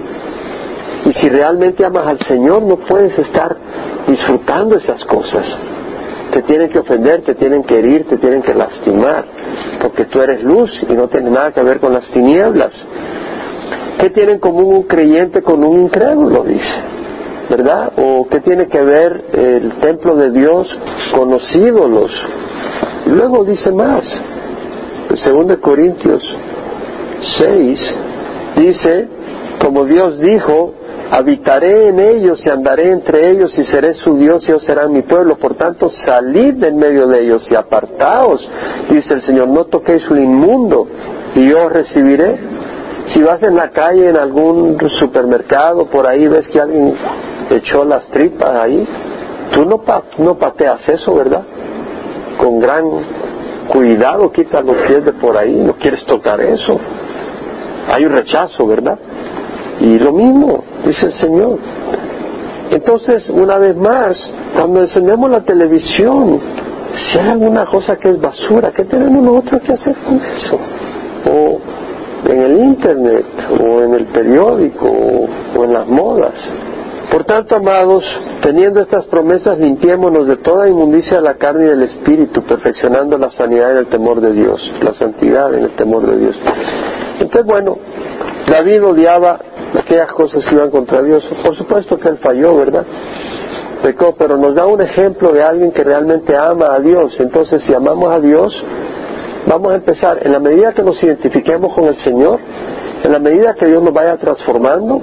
Y 1.04 1.12
si 1.14 1.28
realmente 1.28 1.85
amas 1.85 2.06
al 2.06 2.18
Señor, 2.20 2.62
no 2.62 2.76
puedes 2.76 3.18
estar 3.18 3.56
disfrutando 4.06 4.76
esas 4.76 5.04
cosas 5.04 5.44
te 6.36 6.42
tienen 6.42 6.68
que 6.68 6.80
ofender, 6.80 7.22
te 7.22 7.34
tienen 7.34 7.62
que 7.64 7.78
herir, 7.78 8.06
te 8.06 8.18
tienen 8.18 8.42
que 8.42 8.52
lastimar, 8.52 9.24
porque 9.80 10.04
tú 10.04 10.20
eres 10.20 10.42
luz 10.42 10.70
y 10.86 10.92
no 10.92 11.08
tiene 11.08 11.30
nada 11.30 11.50
que 11.50 11.62
ver 11.62 11.80
con 11.80 11.94
las 11.94 12.06
tinieblas. 12.10 12.74
¿Qué 13.98 14.10
tiene 14.10 14.32
en 14.32 14.38
común 14.38 14.74
un 14.74 14.82
creyente 14.82 15.40
con 15.40 15.64
un 15.64 15.80
incrédulo? 15.84 16.42
Dice, 16.42 16.74
¿verdad? 17.48 17.90
¿O 17.96 18.28
qué 18.28 18.40
tiene 18.40 18.66
que 18.66 18.82
ver 18.82 19.24
el 19.32 19.78
templo 19.80 20.14
de 20.14 20.30
Dios 20.30 20.78
con 21.16 21.30
los 21.30 21.56
ídolos? 21.56 22.10
Luego 23.06 23.42
dice 23.42 23.72
más, 23.72 24.04
en 25.08 25.46
2 25.46 25.56
Corintios 25.56 26.22
6, 27.38 27.94
dice, 28.58 29.08
como 29.58 29.86
Dios 29.86 30.20
dijo, 30.20 30.74
habitaré 31.10 31.88
en 31.88 31.98
ellos 31.98 32.44
y 32.44 32.50
andaré 32.50 32.90
entre 32.90 33.30
ellos 33.30 33.56
y 33.58 33.64
seré 33.64 33.94
su 33.94 34.16
Dios 34.16 34.42
y 34.44 34.50
ellos 34.50 34.64
serán 34.64 34.92
mi 34.92 35.02
pueblo. 35.02 35.36
Por 35.36 35.54
tanto, 35.54 35.90
salid 36.04 36.54
del 36.54 36.75
medio 36.75 37.06
de 37.06 37.22
ellos 37.22 37.46
y 37.50 37.54
apartaos, 37.54 38.48
dice 38.88 39.14
el 39.14 39.22
Señor, 39.22 39.48
no 39.48 39.64
toquéis 39.64 40.08
un 40.10 40.22
inmundo 40.22 40.88
y 41.34 41.48
yo 41.48 41.66
os 41.66 41.72
recibiré. 41.72 42.38
Si 43.08 43.22
vas 43.22 43.42
en 43.42 43.54
la 43.54 43.70
calle, 43.70 44.08
en 44.08 44.16
algún 44.16 44.78
supermercado, 44.98 45.86
por 45.86 46.08
ahí 46.08 46.26
ves 46.26 46.48
que 46.48 46.60
alguien 46.60 46.94
echó 47.50 47.84
las 47.84 48.08
tripas 48.08 48.58
ahí, 48.58 48.86
tú 49.52 49.64
no, 49.64 49.80
no 50.18 50.34
pateas 50.36 50.88
eso, 50.88 51.14
¿verdad? 51.14 51.42
Con 52.36 52.58
gran 52.58 52.84
cuidado 53.68 54.32
quitas 54.32 54.64
los 54.64 54.76
pies 54.88 55.04
de 55.04 55.12
por 55.12 55.36
ahí, 55.36 55.54
no 55.54 55.75
quieres 55.75 56.04
tocar 56.04 56.40
eso. 56.40 56.78
Hay 57.88 58.04
un 58.04 58.12
rechazo, 58.12 58.66
¿verdad? 58.66 58.98
Y 59.80 59.99
lo 59.99 60.12
mismo, 60.12 60.64
dice 60.85 61.06
el 61.06 61.12
Señor. 61.14 61.59
Entonces, 62.71 63.28
una 63.30 63.59
vez 63.59 63.76
más, 63.76 64.16
cuando 64.54 64.80
encendemos 64.83 65.30
la 65.30 65.40
televisión, 65.42 66.40
si 67.04 67.18
hay 67.18 67.28
alguna 67.28 67.66
cosa 67.66 67.97
que 67.97 68.09
es 68.09 68.21
basura, 68.21 68.73
¿qué 68.73 68.85
tenemos 68.85 69.23
nosotros 69.23 69.62
que 69.62 69.73
hacer 69.75 69.97
con 70.06 70.21
eso? 70.21 70.59
O 71.30 71.61
en 72.28 72.40
el 72.40 72.59
internet, 72.59 73.26
o 73.61 73.83
en 73.83 73.95
el 73.95 74.06
periódico, 74.06 74.87
o, 75.56 75.64
en 75.64 75.73
las 75.73 75.87
modas. 75.87 76.35
Por 77.11 77.25
tanto, 77.25 77.54
amados, 77.54 78.04
teniendo 78.42 78.80
estas 78.80 79.06
promesas, 79.06 79.59
limpiémonos 79.59 80.26
de 80.26 80.37
toda 80.38 80.68
inmundicia 80.68 81.18
de 81.18 81.23
la 81.23 81.35
carne 81.35 81.66
y 81.66 81.68
del 81.68 81.83
espíritu, 81.83 82.42
perfeccionando 82.42 83.16
la 83.16 83.30
sanidad 83.30 83.73
en 83.73 83.78
el 83.78 83.87
temor 83.87 84.21
de 84.21 84.33
Dios, 84.33 84.61
la 84.83 84.92
santidad 84.95 85.54
en 85.54 85.64
el 85.64 85.76
temor 85.76 86.04
de 86.06 86.16
Dios. 86.18 86.37
Entonces, 87.21 87.47
bueno, 87.47 87.78
David 88.46 88.84
odiaba 88.84 89.38
aquellas 89.76 90.12
cosas 90.12 90.44
que 90.44 90.54
iban 90.54 90.70
contra 90.70 91.02
Dios. 91.02 91.28
Por 91.44 91.56
supuesto 91.56 91.98
que 91.98 92.08
él 92.08 92.18
falló, 92.18 92.56
¿verdad? 92.56 92.84
Pecó, 93.82 94.14
pero 94.16 94.36
nos 94.36 94.54
da 94.54 94.66
un 94.66 94.80
ejemplo 94.80 95.32
de 95.32 95.42
alguien 95.42 95.72
que 95.72 95.82
realmente 95.82 96.36
ama 96.36 96.74
a 96.74 96.80
Dios. 96.80 97.14
Entonces, 97.18 97.62
si 97.66 97.74
amamos 97.74 98.14
a 98.14 98.20
Dios, 98.20 98.54
vamos 99.46 99.72
a 99.72 99.76
empezar, 99.76 100.18
en 100.22 100.32
la 100.32 100.38
medida 100.38 100.72
que 100.72 100.82
nos 100.82 101.02
identifiquemos 101.02 101.74
con 101.74 101.86
el 101.86 101.96
Señor, 101.96 102.38
en 103.02 103.12
la 103.12 103.18
medida 103.18 103.54
que 103.54 103.66
Dios 103.66 103.82
nos 103.82 103.92
vaya 103.92 104.16
transformando, 104.16 105.02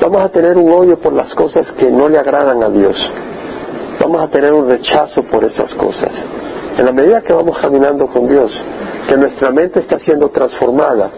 vamos 0.00 0.20
a 0.22 0.28
tener 0.28 0.56
un 0.56 0.70
odio 0.70 0.98
por 0.98 1.12
las 1.12 1.34
cosas 1.34 1.66
que 1.78 1.90
no 1.90 2.08
le 2.08 2.18
agradan 2.18 2.62
a 2.62 2.68
Dios. 2.68 2.96
Vamos 4.00 4.22
a 4.22 4.28
tener 4.28 4.52
un 4.52 4.68
rechazo 4.68 5.22
por 5.24 5.44
esas 5.44 5.72
cosas. 5.74 6.10
En 6.76 6.84
la 6.84 6.92
medida 6.92 7.20
que 7.20 7.32
vamos 7.32 7.58
caminando 7.58 8.06
con 8.06 8.28
Dios, 8.28 8.52
que 9.08 9.16
nuestra 9.16 9.50
mente 9.50 9.80
está 9.80 9.98
siendo 9.98 10.30
transformada, 10.30 11.10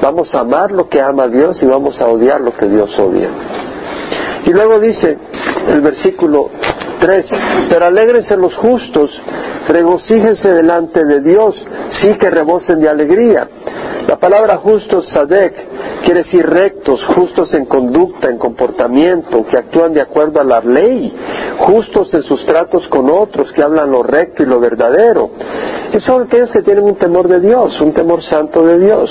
Vamos 0.00 0.34
a 0.34 0.40
amar 0.40 0.70
lo 0.72 0.88
que 0.88 1.00
ama 1.00 1.28
Dios 1.28 1.62
y 1.62 1.66
vamos 1.66 2.00
a 2.00 2.08
odiar 2.08 2.40
lo 2.40 2.56
que 2.56 2.66
Dios 2.66 2.98
odia. 2.98 3.28
Y 4.46 4.50
luego 4.50 4.80
dice 4.80 5.18
el 5.68 5.80
versículo 5.80 6.50
3, 7.00 7.26
pero 7.68 7.86
alégrense 7.86 8.36
los 8.36 8.54
justos, 8.56 9.10
regocíjense 9.68 10.52
delante 10.52 11.04
de 11.04 11.20
Dios, 11.20 11.56
sí 11.90 12.14
que 12.16 12.30
rebosen 12.30 12.80
de 12.80 12.88
alegría. 12.88 13.48
La 14.06 14.16
palabra 14.16 14.58
justos, 14.58 15.08
sadek, 15.12 16.02
quiere 16.04 16.22
decir 16.24 16.44
rectos, 16.46 17.04
justos 17.14 17.52
en 17.54 17.64
conducta, 17.66 18.28
en 18.28 18.38
comportamiento, 18.38 19.44
que 19.46 19.56
actúan 19.56 19.92
de 19.92 20.02
acuerdo 20.02 20.40
a 20.40 20.44
la 20.44 20.60
ley, 20.60 21.14
justos 21.58 22.12
en 22.14 22.22
sus 22.22 22.44
tratos 22.44 22.86
con 22.88 23.10
otros, 23.10 23.52
que 23.52 23.62
hablan 23.62 23.90
lo 23.90 24.02
recto 24.02 24.42
y 24.42 24.46
lo 24.46 24.60
verdadero. 24.60 25.30
Y 25.92 26.00
son 26.00 26.24
aquellos 26.24 26.50
que 26.52 26.62
tienen 26.62 26.84
un 26.84 26.96
temor 26.96 27.28
de 27.28 27.40
Dios, 27.40 27.80
un 27.80 27.92
temor 27.92 28.22
santo 28.22 28.62
de 28.62 28.78
Dios 28.78 29.10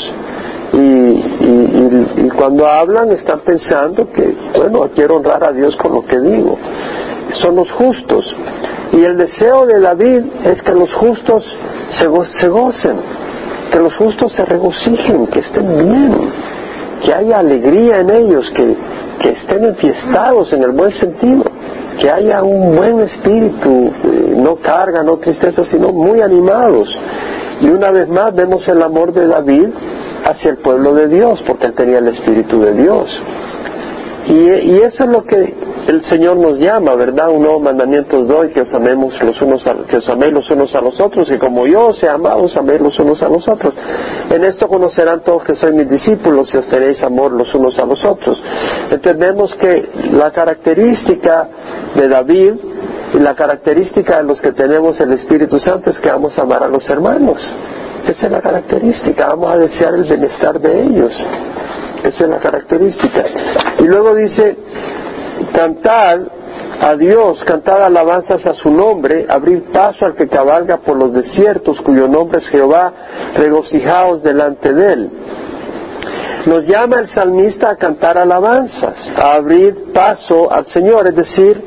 y, 0.74 2.30
cuando 2.36 2.68
hablan 2.68 3.12
están 3.12 3.42
pensando 3.42 4.12
que, 4.12 4.36
bueno, 4.56 4.90
quiero 4.96 5.16
honrar 5.16 5.44
a 5.44 5.52
Dios 5.52 5.76
con 5.78 5.94
lo 5.94 6.06
que 6.06 6.20
digo. 6.20 6.58
Son 7.42 7.56
los 7.56 7.70
justos. 7.80 8.36
Y 8.92 9.04
el 9.04 9.18
deseo 9.18 9.66
de 9.66 9.80
David 9.80 10.24
es 10.44 10.62
que 10.62 10.74
los 10.74 10.94
justos 10.94 11.44
se, 11.98 12.08
gocen, 12.08 12.98
que 13.72 13.80
los 13.80 13.96
justos 13.96 14.34
se 14.34 14.46
regocijen, 14.46 15.28
que 15.28 15.40
estén 15.40 15.78
bien, 15.78 16.32
que 17.04 17.14
haya 17.14 17.38
alegría 17.38 18.00
en 18.02 18.10
ellos, 18.10 18.52
que, 18.56 18.76
que 19.22 19.30
estén 19.30 19.64
enfiestados 19.64 20.52
en 20.54 20.64
el 20.64 20.72
buen 20.72 20.92
sentido, 21.00 21.44
que 22.00 22.10
haya 22.10 22.44
un 22.44 22.76
buen 22.76 23.00
espíritu, 23.00 23.92
eh, 24.04 24.34
no 24.36 24.58
carga, 24.58 25.04
no 25.04 25.18
tristeza, 25.18 25.64
sino 25.72 25.90
muy 25.92 26.22
animados. 26.22 26.90
Y 27.62 27.70
una 27.70 27.92
vez 27.92 28.08
más 28.10 28.34
vemos 28.34 28.68
el 28.68 28.82
amor 28.82 29.14
de 29.14 29.28
David 29.28 29.70
hacia 30.26 30.52
el 30.52 30.58
pueblo 30.58 30.94
de 30.94 31.08
Dios, 31.08 31.42
porque 31.46 31.68
él 31.68 31.74
tenía 31.74 32.00
el 32.00 32.08
Espíritu 32.08 32.62
de 32.62 32.74
Dios. 32.74 33.10
Y, 34.30 34.78
eso 34.84 35.06
es 35.06 35.10
lo 35.10 35.24
que 35.24 35.56
el 35.88 36.06
Señor 36.06 36.38
nos 36.38 36.60
llama, 36.60 36.94
¿verdad? 36.94 37.30
Un 37.30 37.42
nuevo 37.42 37.60
mandamiento 37.60 38.20
os 38.20 38.28
doy, 38.28 38.50
que 38.50 38.62
os 38.62 38.72
amemos 38.76 39.20
los 39.24 39.42
unos 39.42 39.66
a, 39.66 39.74
que 39.88 39.98
os 39.98 40.08
améis 40.08 40.32
los 40.32 40.48
unos 40.52 40.76
a 40.76 40.82
los 40.82 41.02
otros, 41.02 41.32
y 41.32 41.38
como 41.40 41.66
yo 41.66 41.88
os 41.88 42.04
he 42.04 42.08
amado, 42.08 42.44
os 42.44 42.56
améis 42.56 42.80
los 42.80 43.00
unos 43.00 43.24
a 43.24 43.28
los 43.28 43.48
otros. 43.48 43.74
En 44.30 44.44
esto 44.44 44.68
conocerán 44.68 45.22
todos 45.22 45.44
que 45.44 45.56
soy 45.56 45.74
mis 45.74 45.90
discípulos, 45.90 46.48
si 46.50 46.58
os 46.58 46.70
tenéis 46.70 47.02
amor 47.02 47.32
los 47.32 47.52
unos 47.56 47.80
a 47.80 47.86
los 47.88 48.06
otros. 48.06 48.40
Entendemos 48.92 49.56
que 49.56 49.90
la 50.12 50.30
característica 50.30 51.50
de 51.96 52.08
David 52.08 52.54
y 53.16 53.20
la 53.20 53.34
característica 53.34 54.18
de 54.18 54.26
los 54.26 54.40
que 54.44 54.52
tenemos 54.52 55.00
el 55.00 55.12
Espíritu 55.14 55.60
Santo 55.60 55.90
es 55.90 56.00
que 56.00 56.10
vamos 56.12 56.38
a 56.38 56.44
amar 56.44 56.62
a 56.62 56.68
los 56.68 56.88
hermanos. 56.88 57.42
Esa 58.06 58.28
es 58.28 58.32
la 58.32 58.42
característica, 58.42 59.28
vamos 59.30 59.54
a 59.54 59.58
desear 59.58 59.96
el 59.96 60.04
bienestar 60.04 60.60
de 60.60 60.84
ellos. 60.84 61.12
Esa 62.04 62.24
es 62.24 62.30
la 62.30 62.40
característica. 62.40 63.26
Luego 63.90 64.14
dice, 64.14 64.56
cantar 65.52 66.20
a 66.80 66.96
Dios, 66.96 67.44
cantar 67.44 67.82
alabanzas 67.82 68.46
a 68.46 68.54
su 68.54 68.72
nombre, 68.72 69.26
abrir 69.28 69.64
paso 69.72 70.06
al 70.06 70.14
que 70.14 70.28
cabalga 70.28 70.78
por 70.78 70.96
los 70.96 71.12
desiertos, 71.12 71.82
cuyo 71.82 72.08
nombre 72.08 72.38
es 72.38 72.48
Jehová, 72.50 72.94
regocijaos 73.36 74.22
delante 74.22 74.72
de 74.72 74.94
él. 74.94 75.12
Nos 76.46 76.68
llama 76.68 77.00
el 77.00 77.08
salmista 77.10 77.72
a 77.72 77.78
cantar 77.78 78.20
alabanzas, 78.20 78.96
a 79.16 79.38
abrir 79.38 79.92
paso 79.92 80.52
al 80.52 80.68
Señor, 80.68 81.08
es 81.08 81.16
decir, 81.16 81.60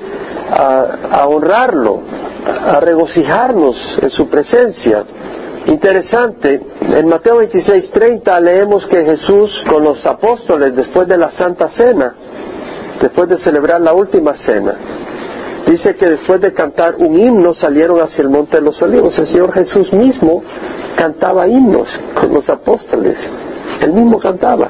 a, 0.48 1.18
a 1.22 1.26
honrarlo, 1.26 2.02
a 2.46 2.78
regocijarnos 2.78 3.76
en 4.00 4.10
su 4.10 4.28
presencia. 4.28 5.02
Interesante, 5.66 6.60
en 6.80 7.08
Mateo 7.08 7.38
26:30 7.38 8.40
leemos 8.40 8.86
que 8.86 9.04
Jesús 9.04 9.62
con 9.68 9.84
los 9.84 10.04
apóstoles 10.04 10.74
después 10.74 11.06
de 11.06 11.16
la 11.16 11.30
Santa 11.32 11.68
Cena, 11.70 12.14
después 13.00 13.28
de 13.28 13.38
celebrar 13.38 13.80
la 13.80 13.92
última 13.92 14.36
cena, 14.38 14.74
dice 15.66 15.94
que 15.94 16.06
después 16.06 16.40
de 16.40 16.52
cantar 16.52 16.96
un 16.96 17.16
himno 17.16 17.54
salieron 17.54 18.02
hacia 18.02 18.22
el 18.22 18.28
Monte 18.28 18.56
de 18.56 18.62
los 18.62 18.82
Olivos. 18.82 19.16
El 19.16 19.28
Señor 19.28 19.52
Jesús 19.52 19.92
mismo 19.92 20.42
cantaba 20.96 21.46
himnos 21.46 21.88
con 22.20 22.34
los 22.34 22.48
apóstoles, 22.48 23.16
él 23.80 23.92
mismo 23.92 24.18
cantaba. 24.18 24.68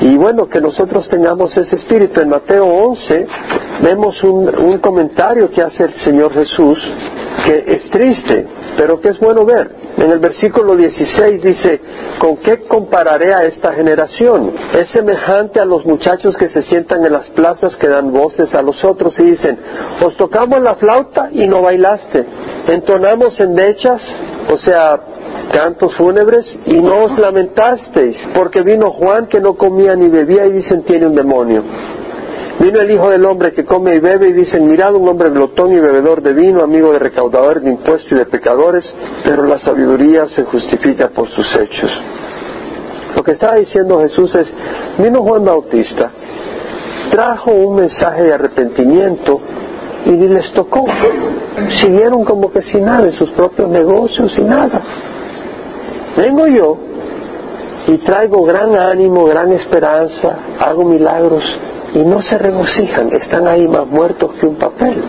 Y 0.00 0.16
bueno, 0.16 0.48
que 0.48 0.60
nosotros 0.60 1.08
tengamos 1.08 1.56
ese 1.56 1.76
espíritu. 1.76 2.20
En 2.20 2.30
Mateo 2.30 2.66
11 2.66 3.26
vemos 3.82 4.20
un, 4.24 4.48
un 4.48 4.78
comentario 4.78 5.48
que 5.50 5.62
hace 5.62 5.84
el 5.84 5.94
Señor 6.02 6.32
Jesús 6.32 6.78
que 7.46 7.64
es 7.68 7.90
triste, 7.90 8.46
pero 8.76 9.00
que 9.00 9.10
es 9.10 9.20
bueno 9.20 9.44
ver. 9.44 9.81
En 10.02 10.10
el 10.10 10.18
versículo 10.18 10.74
16 10.74 11.40
dice, 11.40 11.80
¿con 12.18 12.38
qué 12.38 12.62
compararé 12.66 13.32
a 13.32 13.44
esta 13.44 13.72
generación? 13.72 14.52
Es 14.76 14.90
semejante 14.90 15.60
a 15.60 15.64
los 15.64 15.86
muchachos 15.86 16.36
que 16.36 16.48
se 16.48 16.62
sientan 16.62 17.04
en 17.04 17.12
las 17.12 17.30
plazas 17.30 17.76
que 17.76 17.86
dan 17.86 18.12
voces 18.12 18.52
a 18.52 18.62
los 18.62 18.84
otros 18.84 19.14
y 19.20 19.22
dicen, 19.22 19.56
os 20.04 20.16
tocamos 20.16 20.60
la 20.60 20.74
flauta 20.74 21.28
y 21.30 21.46
no 21.46 21.62
bailaste, 21.62 22.26
entonamos 22.66 23.38
endechas, 23.38 24.02
o 24.52 24.58
sea, 24.58 24.98
cantos 25.52 25.94
fúnebres 25.94 26.46
y 26.66 26.80
no 26.80 27.04
os 27.04 27.16
lamentasteis, 27.16 28.16
porque 28.34 28.62
vino 28.62 28.90
Juan 28.90 29.28
que 29.28 29.40
no 29.40 29.54
comía 29.54 29.94
ni 29.94 30.08
bebía 30.08 30.46
y 30.46 30.50
dicen 30.50 30.82
tiene 30.82 31.06
un 31.06 31.14
demonio. 31.14 31.62
Vino 32.60 32.80
el 32.80 32.90
Hijo 32.90 33.10
del 33.10 33.24
Hombre 33.26 33.52
que 33.52 33.64
come 33.64 33.96
y 33.96 33.98
bebe 33.98 34.28
y 34.28 34.32
dicen, 34.32 34.68
mirad 34.68 34.94
un 34.94 35.08
hombre 35.08 35.30
glotón 35.30 35.72
y 35.72 35.80
bebedor 35.80 36.22
de 36.22 36.32
vino, 36.32 36.62
amigo 36.62 36.92
de 36.92 36.98
recaudadores 36.98 37.64
de 37.64 37.70
impuestos 37.70 38.12
y 38.12 38.14
de 38.14 38.26
pecadores, 38.26 38.84
pero 39.24 39.44
la 39.44 39.58
sabiduría 39.58 40.26
se 40.28 40.44
justifica 40.44 41.08
por 41.08 41.28
sus 41.30 41.46
hechos. 41.58 41.90
Lo 43.16 43.22
que 43.22 43.32
estaba 43.32 43.56
diciendo 43.56 44.00
Jesús 44.00 44.34
es, 44.34 44.52
vino 44.98 45.22
Juan 45.22 45.44
Bautista, 45.44 46.10
trajo 47.10 47.52
un 47.52 47.76
mensaje 47.76 48.24
de 48.24 48.34
arrepentimiento 48.34 49.40
y 50.04 50.10
ni 50.10 50.28
les 50.28 50.52
tocó. 50.52 50.84
Siguieron 51.76 52.24
como 52.24 52.50
que 52.52 52.62
sin 52.62 52.84
nada, 52.84 53.06
en 53.06 53.12
sus 53.12 53.30
propios 53.30 53.68
negocios 53.68 54.32
y 54.38 54.42
nada. 54.42 54.82
Vengo 56.16 56.46
yo 56.46 56.76
y 57.88 57.98
traigo 57.98 58.44
gran 58.44 58.76
ánimo, 58.76 59.24
gran 59.24 59.52
esperanza, 59.52 60.38
hago 60.60 60.84
milagros 60.84 61.42
y 61.94 61.98
no 61.98 62.22
se 62.22 62.38
regocijan, 62.38 63.12
están 63.12 63.46
ahí 63.46 63.68
más 63.68 63.86
muertos 63.86 64.32
que 64.40 64.46
un 64.46 64.56
papel. 64.56 65.02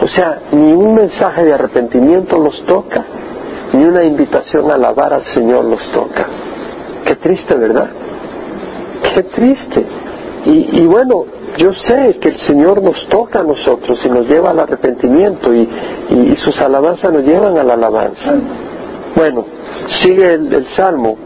O 0.00 0.08
sea, 0.08 0.40
ni 0.52 0.72
un 0.72 0.94
mensaje 0.94 1.44
de 1.44 1.54
arrepentimiento 1.54 2.38
los 2.38 2.64
toca, 2.66 3.04
ni 3.72 3.84
una 3.84 4.04
invitación 4.04 4.70
a 4.70 4.74
alabar 4.74 5.12
al 5.12 5.24
Señor 5.24 5.64
los 5.64 5.90
toca. 5.92 6.26
Qué 7.04 7.16
triste, 7.16 7.54
¿verdad? 7.54 7.90
Qué 9.14 9.22
triste. 9.24 9.86
Y, 10.46 10.84
bueno, 10.86 11.24
yo 11.56 11.72
sé 11.72 12.18
que 12.20 12.28
el 12.28 12.38
Señor 12.40 12.82
nos 12.82 13.08
toca 13.08 13.40
a 13.40 13.42
nosotros 13.42 13.98
y 14.04 14.10
nos 14.10 14.28
lleva 14.28 14.50
al 14.50 14.60
arrepentimiento 14.60 15.54
y, 15.54 15.68
sus 16.44 16.60
alabanzas 16.60 17.12
nos 17.12 17.22
llevan 17.22 17.56
a 17.56 17.62
la 17.62 17.74
alabanza. 17.74 18.34
Bueno, 19.16 19.46
sigue 19.88 20.34
el 20.34 20.66
Salmo. 20.76 21.16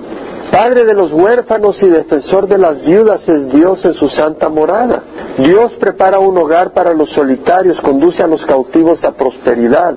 Padre 0.50 0.84
de 0.84 0.94
los 0.94 1.12
huérfanos 1.12 1.80
y 1.82 1.88
defensor 1.88 2.48
de 2.48 2.58
las 2.58 2.80
viudas 2.82 3.28
es 3.28 3.48
Dios 3.50 3.84
en 3.84 3.94
su 3.94 4.08
santa 4.08 4.48
morada. 4.48 5.02
Dios 5.38 5.74
prepara 5.78 6.18
un 6.18 6.36
hogar 6.38 6.72
para 6.72 6.94
los 6.94 7.10
solitarios, 7.10 7.80
conduce 7.80 8.22
a 8.22 8.26
los 8.26 8.44
cautivos 8.46 9.04
a 9.04 9.12
prosperidad. 9.12 9.96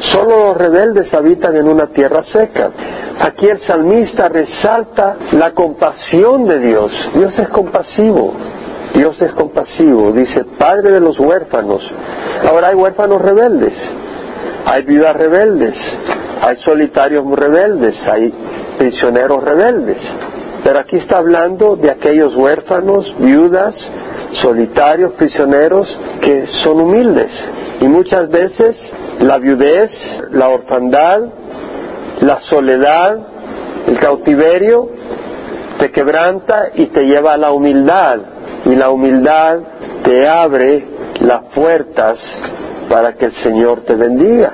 Solo 0.00 0.48
los 0.48 0.56
rebeldes 0.56 1.12
habitan 1.14 1.56
en 1.56 1.68
una 1.68 1.86
tierra 1.86 2.22
seca. 2.24 2.70
Aquí 3.18 3.46
el 3.46 3.60
salmista 3.60 4.28
resalta 4.28 5.16
la 5.32 5.52
compasión 5.52 6.46
de 6.46 6.60
Dios. 6.60 6.92
Dios 7.14 7.38
es 7.38 7.48
compasivo. 7.48 8.34
Dios 8.94 9.20
es 9.22 9.32
compasivo. 9.32 10.12
Dice, 10.12 10.44
Padre 10.58 10.92
de 10.92 11.00
los 11.00 11.18
huérfanos. 11.18 11.82
Ahora 12.48 12.68
hay 12.68 12.74
huérfanos 12.74 13.22
rebeldes. 13.22 13.74
Hay 14.66 14.82
viudas 14.84 15.16
rebeldes. 15.16 15.74
Hay 16.42 16.56
solitarios 16.56 17.24
rebeldes. 17.30 17.96
Hay 18.06 18.32
prisioneros 18.78 19.42
rebeldes. 19.42 19.98
Pero 20.64 20.78
aquí 20.80 20.96
está 20.96 21.18
hablando 21.18 21.76
de 21.76 21.90
aquellos 21.90 22.34
huérfanos, 22.34 23.14
viudas, 23.18 23.74
solitarios, 24.42 25.12
prisioneros 25.12 25.86
que 26.20 26.46
son 26.64 26.80
humildes. 26.80 27.30
Y 27.80 27.86
muchas 27.86 28.28
veces 28.28 28.76
la 29.20 29.38
viudez, 29.38 29.90
la 30.32 30.48
orfandad, 30.48 31.20
la 32.20 32.40
soledad, 32.40 33.18
el 33.86 33.98
cautiverio 34.00 34.88
te 35.78 35.90
quebranta 35.90 36.70
y 36.74 36.86
te 36.86 37.04
lleva 37.04 37.34
a 37.34 37.36
la 37.36 37.52
humildad. 37.52 38.18
Y 38.64 38.74
la 38.74 38.90
humildad 38.90 39.60
te 40.02 40.26
abre 40.28 40.84
las 41.20 41.42
puertas 41.54 42.18
para 42.88 43.14
que 43.14 43.26
el 43.26 43.32
Señor 43.34 43.82
te 43.82 43.94
bendiga. 43.94 44.52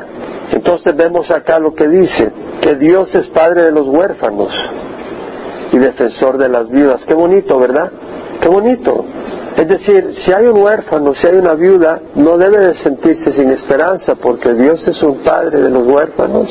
Entonces 0.50 0.95
vemos 0.95 1.31
acá 1.31 1.59
lo 1.59 1.75
que 1.75 1.88
dice, 1.88 2.31
que 2.62 2.76
Dios 2.76 3.12
es 3.14 3.26
padre 3.28 3.64
de 3.64 3.73
los 3.73 3.88
huérfanos 3.88 4.54
y 5.73 5.78
defensor 5.78 6.38
de 6.38 6.49
las 6.49 6.69
viudas. 6.71 7.04
Qué 7.07 7.14
bonito, 7.14 7.59
¿verdad? 7.59 7.90
Qué 8.40 8.49
bonito. 8.49 9.04
Es 9.57 9.69
decir, 9.69 10.14
si 10.25 10.33
hay 10.33 10.47
un 10.47 10.62
huérfano, 10.62 11.12
si 11.14 11.26
hay 11.26 11.35
una 11.35 11.54
viuda, 11.54 12.00
no 12.14 12.38
debe 12.38 12.59
de 12.69 12.75
sentirse 12.76 13.33
sin 13.33 13.50
esperanza, 13.50 14.14
porque 14.14 14.54
Dios 14.54 14.87
es 14.87 15.02
un 15.02 15.19
padre 15.19 15.61
de 15.61 15.71
los 15.71 15.87
huérfanos 15.87 16.49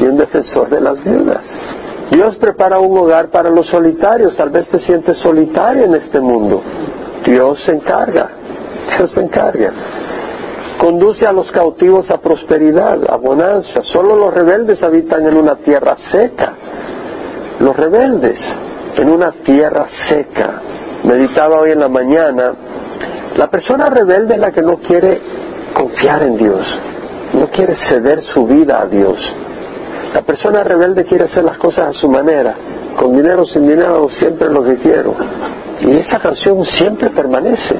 y 0.00 0.04
un 0.04 0.16
defensor 0.16 0.70
de 0.70 0.80
las 0.80 1.02
viudas. 1.04 1.42
Dios 2.10 2.36
prepara 2.36 2.78
un 2.78 2.96
hogar 2.96 3.28
para 3.28 3.50
los 3.50 3.66
solitarios, 3.66 4.36
tal 4.36 4.50
vez 4.50 4.68
te 4.68 4.78
sientes 4.80 5.18
solitario 5.18 5.84
en 5.84 5.96
este 5.96 6.20
mundo. 6.20 6.62
Dios 7.24 7.60
se 7.66 7.72
encarga, 7.72 8.30
Dios 8.96 9.10
se 9.10 9.20
encarga. 9.20 9.72
Conduce 10.78 11.26
a 11.26 11.32
los 11.32 11.50
cautivos 11.50 12.10
a 12.10 12.18
prosperidad, 12.18 12.98
a 13.10 13.16
bonanza. 13.16 13.82
Solo 13.82 14.16
los 14.16 14.32
rebeldes 14.32 14.82
habitan 14.82 15.26
en 15.26 15.36
una 15.36 15.56
tierra 15.56 15.96
seca. 16.10 16.54
Los 17.58 17.76
rebeldes 17.76 18.38
en 18.96 19.10
una 19.10 19.32
tierra 19.44 19.86
seca. 20.08 20.62
Meditaba 21.04 21.60
hoy 21.60 21.72
en 21.72 21.80
la 21.80 21.88
mañana, 21.88 22.52
la 23.36 23.48
persona 23.48 23.88
rebelde 23.88 24.34
es 24.34 24.40
la 24.40 24.50
que 24.50 24.62
no 24.62 24.78
quiere 24.78 25.20
confiar 25.72 26.22
en 26.24 26.36
Dios, 26.36 26.66
no 27.34 27.48
quiere 27.48 27.76
ceder 27.88 28.22
su 28.22 28.44
vida 28.46 28.80
a 28.80 28.86
Dios. 28.86 29.16
La 30.12 30.22
persona 30.22 30.64
rebelde 30.64 31.04
quiere 31.04 31.24
hacer 31.24 31.44
las 31.44 31.58
cosas 31.58 31.88
a 31.88 31.92
su 31.92 32.08
manera, 32.08 32.56
con 32.96 33.16
dinero, 33.16 33.44
sin 33.44 33.68
dinero, 33.68 34.08
siempre 34.10 34.48
lo 34.48 34.64
que 34.64 34.76
quiero. 34.78 35.14
Y 35.80 35.98
esa 35.98 36.18
canción 36.18 36.64
siempre 36.64 37.10
permanece. 37.10 37.76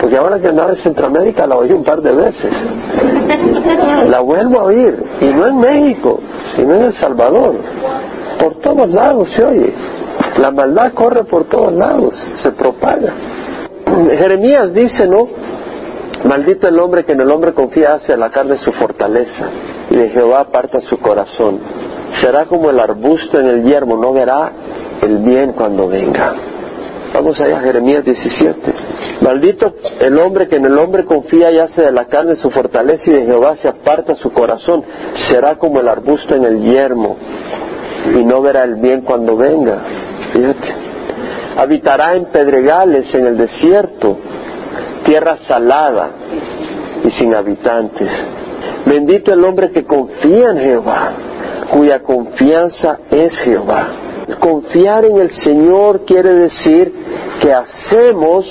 Porque 0.00 0.16
ahora 0.16 0.40
que 0.40 0.48
andaba 0.48 0.70
en 0.70 0.76
Centroamérica 0.76 1.46
la 1.46 1.56
oí 1.56 1.72
un 1.72 1.84
par 1.84 2.00
de 2.00 2.12
veces. 2.12 2.52
La 4.08 4.20
vuelvo 4.20 4.60
a 4.60 4.64
oír. 4.64 5.04
Y 5.20 5.26
no 5.28 5.46
en 5.46 5.58
México, 5.58 6.20
sino 6.56 6.74
en 6.74 6.82
El 6.82 6.94
Salvador. 6.94 7.56
Por 8.38 8.54
todos 8.56 8.88
lados 8.88 9.28
se 9.36 9.44
oye. 9.44 9.74
La 10.38 10.50
maldad 10.50 10.92
corre 10.94 11.24
por 11.24 11.44
todos 11.44 11.72
lados, 11.72 12.14
se 12.42 12.52
propaga. 12.52 13.12
Jeremías 14.16 14.72
dice, 14.72 15.06
¿no? 15.06 15.28
Maldito 16.24 16.68
el 16.68 16.78
hombre 16.78 17.04
que 17.04 17.12
en 17.12 17.20
el 17.20 17.30
hombre 17.30 17.52
confía 17.52 17.94
hacia 17.94 18.16
la 18.16 18.30
carne 18.30 18.56
su 18.58 18.72
fortaleza, 18.72 19.48
y 19.90 19.96
de 19.96 20.10
Jehová 20.10 20.40
aparta 20.40 20.80
su 20.82 20.98
corazón. 20.98 21.58
Será 22.20 22.46
como 22.46 22.70
el 22.70 22.78
arbusto 22.78 23.40
en 23.40 23.46
el 23.46 23.64
yermo, 23.64 23.96
no 23.96 24.12
verá 24.12 24.52
el 25.02 25.18
bien 25.18 25.52
cuando 25.52 25.88
venga. 25.88 26.34
Vamos 27.12 27.40
allá 27.40 27.60
Jeremías 27.60 28.04
17. 28.04 28.74
Maldito 29.22 29.74
el 30.00 30.18
hombre 30.18 30.48
que 30.48 30.56
en 30.56 30.66
el 30.66 30.78
hombre 30.78 31.04
confía 31.04 31.50
y 31.50 31.58
hace 31.58 31.82
de 31.82 31.92
la 31.92 32.06
carne 32.06 32.36
su 32.36 32.50
fortaleza 32.50 33.10
y 33.10 33.14
de 33.14 33.26
Jehová 33.26 33.56
se 33.56 33.68
aparta 33.68 34.14
su 34.14 34.32
corazón. 34.32 34.84
Será 35.28 35.56
como 35.56 35.80
el 35.80 35.88
arbusto 35.88 36.34
en 36.34 36.44
el 36.44 36.62
yermo 36.62 37.16
y 38.14 38.24
no 38.24 38.40
verá 38.40 38.62
el 38.62 38.76
bien 38.76 39.02
cuando 39.02 39.36
venga. 39.36 39.82
Fíjate. 40.32 40.74
Habitará 41.56 42.14
en 42.14 42.26
pedregales 42.26 43.12
en 43.12 43.26
el 43.26 43.36
desierto, 43.36 44.16
tierra 45.04 45.38
salada 45.48 46.10
y 47.04 47.10
sin 47.10 47.34
habitantes. 47.34 48.08
Bendito 48.86 49.32
el 49.32 49.44
hombre 49.44 49.70
que 49.70 49.84
confía 49.84 50.50
en 50.52 50.58
Jehová, 50.60 51.12
cuya 51.70 52.02
confianza 52.02 53.00
es 53.10 53.36
Jehová. 53.38 54.09
Confiar 54.38 55.04
en 55.04 55.16
el 55.18 55.34
Señor 55.42 56.04
quiere 56.04 56.32
decir 56.34 56.92
que 57.40 57.52
hacemos 57.52 58.46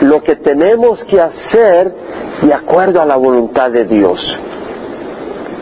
lo 0.00 0.22
que 0.22 0.36
tenemos 0.36 1.02
que 1.04 1.20
hacer 1.20 1.94
de 2.42 2.52
acuerdo 2.52 3.00
a 3.00 3.06
la 3.06 3.16
voluntad 3.16 3.70
de 3.70 3.84
Dios. 3.84 4.18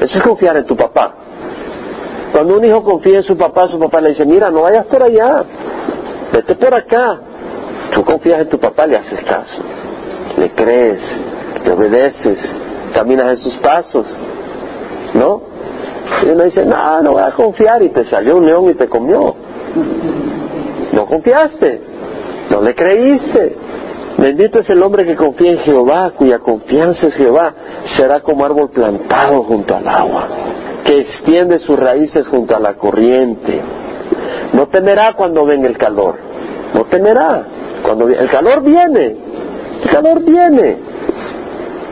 Eso 0.00 0.16
es 0.16 0.22
confiar 0.22 0.56
en 0.56 0.64
tu 0.64 0.76
papá. 0.76 1.14
Cuando 2.32 2.56
un 2.56 2.64
hijo 2.64 2.82
confía 2.82 3.18
en 3.18 3.22
su 3.24 3.36
papá, 3.36 3.68
su 3.68 3.78
papá 3.78 4.00
le 4.00 4.10
dice, 4.10 4.24
mira, 4.24 4.50
no 4.50 4.62
vayas 4.62 4.86
por 4.86 5.02
allá, 5.02 5.44
vete 6.32 6.54
por 6.54 6.74
acá. 6.74 7.20
Tú 7.92 8.04
confías 8.04 8.40
en 8.40 8.48
tu 8.48 8.58
papá, 8.58 8.86
le 8.86 8.96
haces 8.96 9.20
caso, 9.24 9.62
le 10.38 10.50
crees, 10.52 11.00
le 11.64 11.72
obedeces, 11.72 12.38
caminas 12.94 13.32
en 13.32 13.36
sus 13.38 13.56
pasos, 13.58 14.06
¿no? 15.14 15.42
Y 16.22 16.30
uno 16.30 16.44
dice, 16.44 16.64
no, 16.64 17.02
no 17.02 17.12
voy 17.12 17.22
a 17.22 17.32
confiar 17.32 17.82
y 17.82 17.90
te 17.90 18.04
salió 18.04 18.36
un 18.36 18.46
león 18.46 18.70
y 18.70 18.74
te 18.74 18.88
comió. 18.88 19.34
No 20.92 21.06
confiaste, 21.06 21.80
no 22.50 22.62
le 22.62 22.74
creíste. 22.74 23.56
Bendito 24.18 24.58
es 24.58 24.68
el 24.68 24.82
hombre 24.82 25.06
que 25.06 25.16
confía 25.16 25.52
en 25.52 25.58
Jehová, 25.60 26.12
cuya 26.16 26.40
confianza 26.40 27.06
es 27.06 27.14
Jehová, 27.14 27.54
será 27.96 28.20
como 28.20 28.44
árbol 28.44 28.70
plantado 28.70 29.44
junto 29.44 29.74
al 29.74 29.88
agua 29.88 30.28
que 30.84 31.00
extiende 31.00 31.58
sus 31.60 31.78
raíces 31.78 32.26
junto 32.26 32.56
a 32.56 32.60
la 32.60 32.74
corriente. 32.74 33.60
No 34.52 34.66
temerá 34.68 35.12
cuando 35.14 35.44
venga 35.44 35.68
el 35.68 35.78
calor, 35.78 36.16
no 36.74 36.84
temerá. 36.86 37.46
Cuando 37.82 38.08
el 38.08 38.28
calor 38.28 38.62
viene, 38.62 39.16
el 39.82 39.90
calor 39.90 40.24
viene, 40.24 40.76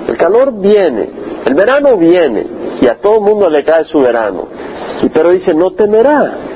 el 0.08 0.16
calor 0.16 0.52
viene, 0.60 1.10
el 1.46 1.54
verano 1.54 1.96
viene 1.96 2.46
y 2.80 2.86
a 2.86 2.96
todo 2.96 3.20
mundo 3.20 3.48
le 3.48 3.64
cae 3.64 3.84
su 3.84 4.00
verano. 4.00 4.48
Y 5.02 5.08
pero 5.08 5.30
dice, 5.30 5.54
no 5.54 5.70
temerá. 5.70 6.47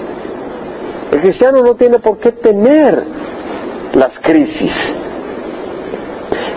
El 1.12 1.20
cristiano 1.20 1.62
no 1.62 1.74
tiene 1.74 1.98
por 1.98 2.18
qué 2.18 2.32
temer 2.32 3.04
las 3.92 4.18
crisis. 4.20 4.72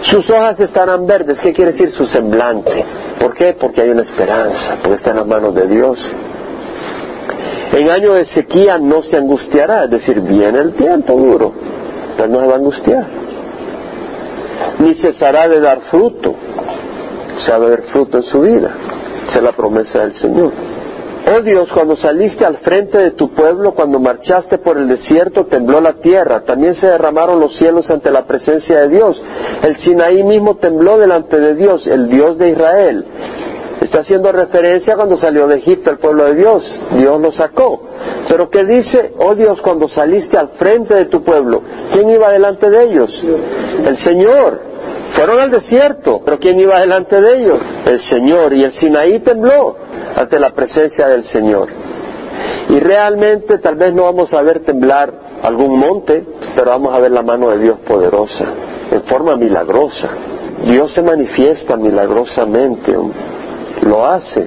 Sus 0.04 0.30
hojas 0.30 0.58
estarán 0.62 1.06
verdes. 1.06 1.40
¿Qué 1.42 1.52
quiere 1.52 1.74
decir 1.74 1.92
su 1.92 2.06
semblante? 2.08 2.86
¿Por 3.20 3.36
qué? 3.36 3.54
Porque 3.60 3.82
hay 3.82 3.90
una 3.90 4.04
esperanza, 4.04 4.78
porque 4.82 4.96
está 4.96 5.12
en 5.12 5.18
las 5.18 5.28
manos 5.28 5.54
de 5.54 5.68
Dios. 5.68 6.00
En 7.74 7.90
año 7.90 8.14
de 8.14 8.26
sequía 8.28 8.78
no 8.78 9.04
se 9.04 9.18
angustiará, 9.18 9.84
es 9.86 9.90
decir, 9.90 10.22
viene 10.22 10.60
el 10.60 10.74
tiempo 10.76 11.14
duro, 11.16 11.52
pero 12.16 12.30
no 12.30 12.40
se 12.40 12.48
va 12.48 12.54
a 12.54 12.58
angustiar. 12.58 13.08
Ni 14.80 14.94
cesará 14.96 15.50
de 15.50 15.60
dar 15.60 15.82
fruto, 15.92 16.34
se 17.46 17.52
va 17.52 17.66
a 17.74 17.78
fruto 17.92 18.20
en 18.20 18.24
su 18.24 18.40
vida. 18.40 18.72
Esa 19.28 19.40
es 19.40 19.44
la 19.44 19.52
promesa 19.52 20.00
del 20.00 20.14
Señor. 20.14 20.54
Oh 21.28 21.42
Dios, 21.42 21.70
cuando 21.74 21.96
saliste 21.98 22.46
al 22.46 22.58
frente 22.58 23.00
de 23.00 23.12
tu 23.12 23.32
pueblo, 23.32 23.74
cuando 23.74 24.00
marchaste 24.00 24.60
por 24.60 24.78
el 24.78 24.88
desierto, 24.88 25.46
tembló 25.46 25.82
la 25.82 25.94
tierra, 25.94 26.42
también 26.42 26.76
se 26.76 26.86
derramaron 26.86 27.40
los 27.40 27.58
cielos 27.58 27.90
ante 27.90 28.12
la 28.12 28.28
presencia 28.28 28.82
de 28.82 28.90
Dios. 28.90 29.24
El 29.64 29.76
Sinaí 29.78 30.24
mismo 30.24 30.58
tembló 30.58 31.00
delante 31.00 31.40
de 31.40 31.56
Dios, 31.56 31.88
el 31.88 32.10
Dios 32.10 32.38
de 32.38 32.50
Israel. 32.50 33.06
Está 33.82 34.02
haciendo 34.02 34.32
referencia 34.32 34.96
cuando 34.96 35.18
salió 35.18 35.48
de 35.48 35.58
Egipto 35.58 35.90
el 35.90 35.98
pueblo 35.98 36.26
de 36.26 36.36
Dios, 36.36 36.64
Dios 36.96 37.20
lo 37.20 37.32
sacó. 37.32 37.82
Pero 38.30 38.50
¿qué 38.52 38.64
dice? 38.64 39.14
Oh 39.18 39.34
Dios, 39.34 39.60
cuando 39.62 39.90
saliste 39.90 40.38
al 40.38 40.50
frente 40.60 40.94
de 40.94 41.06
tu 41.06 41.24
pueblo, 41.24 41.62
¿quién 41.92 42.08
iba 42.08 42.32
delante 42.32 42.70
de 42.70 42.84
ellos? 42.84 43.24
El 43.88 43.98
Señor. 43.98 44.75
Fueron 45.16 45.40
al 45.40 45.50
desierto, 45.50 46.22
pero 46.26 46.38
¿quién 46.40 46.60
iba 46.60 46.80
delante 46.80 47.22
de 47.22 47.38
ellos? 47.38 47.60
El 47.86 48.02
Señor. 48.02 48.54
Y 48.54 48.64
el 48.64 48.74
Sinaí 48.74 49.20
tembló 49.22 49.78
ante 50.16 50.38
la 50.40 50.50
presencia 50.52 51.08
del 51.08 51.24
Señor. 51.26 51.70
Y 52.70 52.80
realmente 52.80 53.60
tal 53.60 53.76
vez 53.76 53.94
no 53.94 54.04
vamos 54.04 54.34
a 54.34 54.42
ver 54.42 54.60
temblar 54.60 55.14
algún 55.42 55.80
monte, 55.80 56.26
pero 56.56 56.72
vamos 56.72 56.94
a 56.94 57.00
ver 57.00 57.12
la 57.12 57.22
mano 57.22 57.50
de 57.50 57.60
Dios 57.60 57.80
poderosa, 57.88 58.46
en 58.92 59.04
forma 59.04 59.36
milagrosa. 59.38 60.10
Dios 60.66 60.94
se 60.94 61.02
manifiesta 61.02 61.78
milagrosamente, 61.78 62.94
lo 63.84 64.06
hace. 64.06 64.46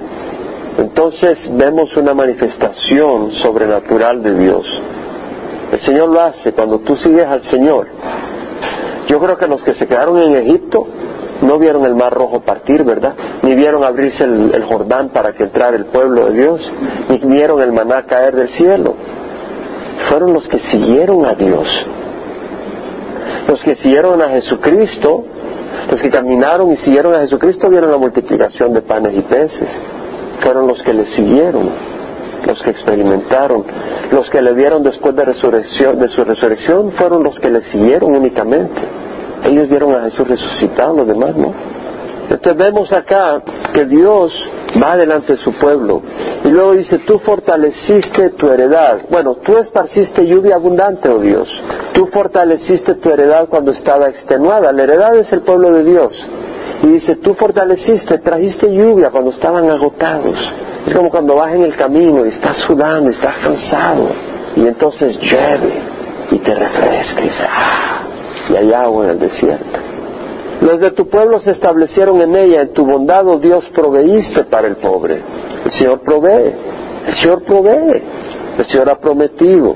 Entonces 0.77 1.37
vemos 1.51 1.95
una 1.97 2.13
manifestación 2.13 3.31
sobrenatural 3.41 4.21
de 4.21 4.37
Dios. 4.37 4.65
El 5.71 5.79
Señor 5.81 6.09
lo 6.09 6.21
hace 6.21 6.51
cuando 6.51 6.79
tú 6.79 6.95
sigues 6.95 7.25
al 7.25 7.43
Señor. 7.43 7.87
Yo 9.09 9.19
creo 9.19 9.37
que 9.37 9.47
los 9.47 9.63
que 9.63 9.73
se 9.73 9.87
quedaron 9.87 10.19
en 10.19 10.37
Egipto 10.37 10.85
no 11.41 11.57
vieron 11.57 11.83
el 11.83 11.95
mar 11.95 12.13
rojo 12.13 12.41
partir, 12.41 12.83
¿verdad? 12.83 13.15
Ni 13.41 13.55
vieron 13.55 13.83
abrirse 13.83 14.23
el, 14.23 14.63
Jordán 14.69 15.09
para 15.09 15.33
que 15.33 15.43
entrara 15.43 15.75
el 15.75 15.85
pueblo 15.85 16.27
de 16.27 16.39
Dios, 16.39 16.71
ni 17.09 17.17
vieron 17.17 17.59
el 17.61 17.71
maná 17.71 18.05
caer 18.05 18.35
del 18.35 18.49
cielo. 18.49 18.93
Fueron 20.09 20.33
los 20.33 20.47
que 20.47 20.59
siguieron 20.59 21.25
a 21.25 21.33
Dios. 21.33 21.67
Los 23.47 23.63
que 23.63 23.75
siguieron 23.77 24.21
a 24.21 24.29
Jesucristo, 24.29 25.23
los 25.89 26.01
que 26.01 26.09
caminaron 26.11 26.71
y 26.71 26.77
siguieron 26.77 27.15
a 27.15 27.21
Jesucristo 27.21 27.67
vieron 27.67 27.89
la 27.89 27.97
multiplicación 27.97 28.73
de 28.73 28.81
panes 28.83 29.17
y 29.17 29.21
peces. 29.21 29.69
Fueron 30.41 30.67
los 30.67 30.83
que 30.83 30.93
le 30.93 31.05
siguieron, 31.15 31.69
los 32.45 32.59
que 32.61 32.71
experimentaron, 32.71 33.63
los 34.11 34.29
que 34.29 34.41
le 34.41 34.53
vieron 34.53 34.83
después 34.83 35.15
de, 35.15 35.25
de 35.25 36.07
su 36.09 36.23
resurrección 36.23 36.91
fueron 36.93 37.23
los 37.23 37.39
que 37.39 37.49
le 37.49 37.63
siguieron 37.71 38.15
únicamente. 38.15 38.81
Ellos 39.45 39.69
vieron 39.69 39.95
a 39.95 40.03
Jesús 40.03 40.27
resucitado, 40.27 40.97
los 40.97 41.07
demás 41.07 41.35
no. 41.35 41.53
Entonces 42.29 42.57
vemos 42.57 42.91
acá 42.93 43.41
que 43.73 43.85
Dios 43.85 44.31
va 44.81 44.95
delante 44.97 45.33
de 45.33 45.39
su 45.39 45.51
pueblo 45.53 46.01
y 46.43 46.49
luego 46.49 46.73
dice, 46.73 46.99
tú 46.99 47.19
fortaleciste 47.19 48.31
tu 48.31 48.49
heredad. 48.49 49.01
Bueno, 49.09 49.35
tú 49.35 49.57
esparciste 49.57 50.25
lluvia 50.25 50.55
abundante, 50.55 51.09
oh 51.09 51.19
Dios. 51.19 51.49
Tú 51.93 52.07
fortaleciste 52.07 52.95
tu 52.95 53.09
heredad 53.09 53.47
cuando 53.49 53.71
estaba 53.71 54.07
extenuada. 54.07 54.71
La 54.71 54.83
heredad 54.83 55.15
es 55.17 55.31
el 55.33 55.41
pueblo 55.41 55.73
de 55.75 55.83
Dios. 55.83 56.11
Y 56.81 56.87
dice, 56.87 57.17
tú 57.17 57.33
fortaleciste, 57.33 58.19
trajiste 58.19 58.73
lluvia 58.73 59.09
cuando 59.09 59.31
estaban 59.31 59.69
agotados. 59.69 60.37
Es 60.87 60.93
como 60.93 61.09
cuando 61.09 61.35
vas 61.35 61.53
en 61.53 61.63
el 61.63 61.75
camino 61.75 62.25
y 62.25 62.29
estás 62.29 62.57
sudando, 62.65 63.09
estás 63.09 63.35
cansado. 63.43 64.09
Y 64.55 64.61
entonces 64.61 65.17
llueve 65.19 65.73
y 66.31 66.37
te 66.39 66.55
refresca 66.55 67.21
y 67.23 67.31
ah, 67.47 68.01
y 68.49 68.55
hay 68.55 68.73
agua 68.73 69.05
en 69.05 69.09
el 69.11 69.19
desierto. 69.19 69.79
Los 70.61 70.79
de 70.79 70.91
tu 70.91 71.07
pueblo 71.07 71.39
se 71.39 71.51
establecieron 71.51 72.21
en 72.21 72.35
ella, 72.35 72.61
en 72.61 72.73
tu 72.73 72.85
bondad, 72.85 73.25
oh 73.27 73.37
Dios, 73.37 73.65
proveíste 73.73 74.43
para 74.45 74.67
el 74.67 74.75
pobre. 74.77 75.21
El 75.65 75.71
Señor 75.71 76.01
provee, 76.01 76.53
el 77.07 77.13
Señor 77.15 77.43
provee, 77.43 78.03
el 78.57 78.65
Señor 78.65 78.89
ha 78.89 78.99
prometido. 78.99 79.75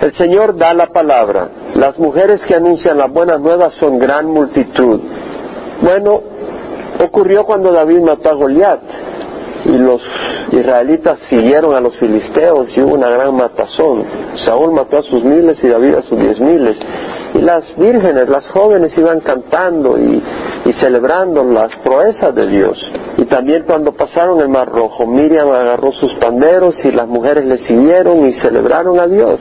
El 0.00 0.12
Señor 0.14 0.56
da 0.56 0.74
la 0.74 0.86
palabra. 0.86 1.48
Las 1.74 1.98
mujeres 1.98 2.40
que 2.46 2.54
anuncian 2.54 2.98
las 2.98 3.12
buenas 3.12 3.40
nuevas 3.40 3.74
son 3.74 3.98
gran 3.98 4.26
multitud. 4.26 5.00
Bueno, 5.80 6.20
ocurrió 7.04 7.44
cuando 7.44 7.72
David 7.72 8.00
mató 8.00 8.30
a 8.30 8.34
Goliat 8.34 8.80
y 9.64 9.76
los 9.76 10.00
israelitas 10.52 11.18
siguieron 11.28 11.74
a 11.74 11.80
los 11.80 11.96
filisteos 11.96 12.76
y 12.76 12.80
hubo 12.82 12.94
una 12.94 13.08
gran 13.08 13.34
matazón. 13.34 14.04
Saúl 14.44 14.72
mató 14.72 14.98
a 14.98 15.02
sus 15.02 15.22
miles 15.22 15.62
y 15.62 15.68
David 15.68 15.94
a 15.94 16.02
sus 16.02 16.18
diez 16.18 16.40
miles. 16.40 16.76
Y 17.34 17.38
las 17.38 17.76
vírgenes, 17.76 18.28
las 18.28 18.48
jóvenes 18.48 18.96
iban 18.96 19.20
cantando 19.20 19.98
y, 19.98 20.22
celebrando 20.80 21.44
las 21.44 21.74
proezas 21.76 22.34
de 22.34 22.46
Dios. 22.46 22.78
Y 23.16 23.24
también 23.24 23.64
cuando 23.66 23.92
pasaron 23.92 24.40
el 24.40 24.48
Mar 24.48 24.68
Rojo, 24.68 25.06
Miriam 25.06 25.50
agarró 25.50 25.92
sus 25.92 26.14
panderos 26.14 26.74
y 26.84 26.92
las 26.92 27.08
mujeres 27.08 27.44
le 27.44 27.58
siguieron 27.66 28.26
y 28.26 28.34
celebraron 28.40 28.98
a 29.00 29.06
Dios. 29.06 29.40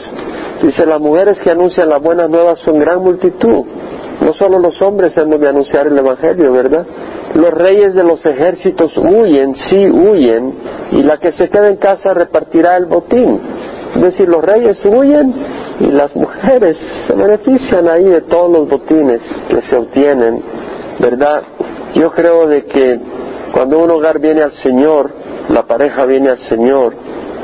Dice, 0.61 0.85
las 0.85 0.99
mujeres 0.99 1.39
que 1.41 1.51
anuncian 1.51 1.89
las 1.89 2.01
buenas 2.01 2.29
nuevas 2.29 2.59
son 2.59 2.79
gran 2.79 3.01
multitud. 3.01 3.65
No 4.21 4.33
solo 4.33 4.59
los 4.59 4.81
hombres 4.81 5.15
hemos 5.17 5.39
de 5.39 5.49
anunciar 5.49 5.87
el 5.87 5.97
Evangelio, 5.97 6.51
¿verdad? 6.51 6.85
Los 7.35 7.53
reyes 7.53 7.93
de 7.93 8.03
los 8.03 8.25
ejércitos 8.25 8.95
huyen, 8.97 9.53
sí 9.69 9.89
huyen, 9.89 10.53
y 10.91 11.03
la 11.03 11.17
que 11.17 11.33
se 11.33 11.49
queda 11.49 11.67
en 11.67 11.77
casa 11.77 12.13
repartirá 12.13 12.77
el 12.77 12.85
botín. 12.85 13.39
Es 13.95 14.01
decir, 14.01 14.27
los 14.27 14.43
reyes 14.43 14.83
huyen 14.85 15.33
y 15.79 15.91
las 15.91 16.15
mujeres 16.15 16.77
se 17.07 17.13
benefician 17.13 17.87
ahí 17.87 18.05
de 18.05 18.21
todos 18.21 18.51
los 18.51 18.69
botines 18.69 19.21
que 19.49 19.61
se 19.61 19.75
obtienen, 19.75 20.41
¿verdad? 20.99 21.43
Yo 21.93 22.11
creo 22.11 22.47
de 22.47 22.65
que 22.65 22.99
cuando 23.53 23.79
un 23.79 23.91
hogar 23.91 24.19
viene 24.19 24.41
al 24.41 24.53
Señor, 24.63 25.11
la 25.49 25.63
pareja 25.63 26.05
viene 26.05 26.29
al 26.29 26.39
Señor, 26.49 26.93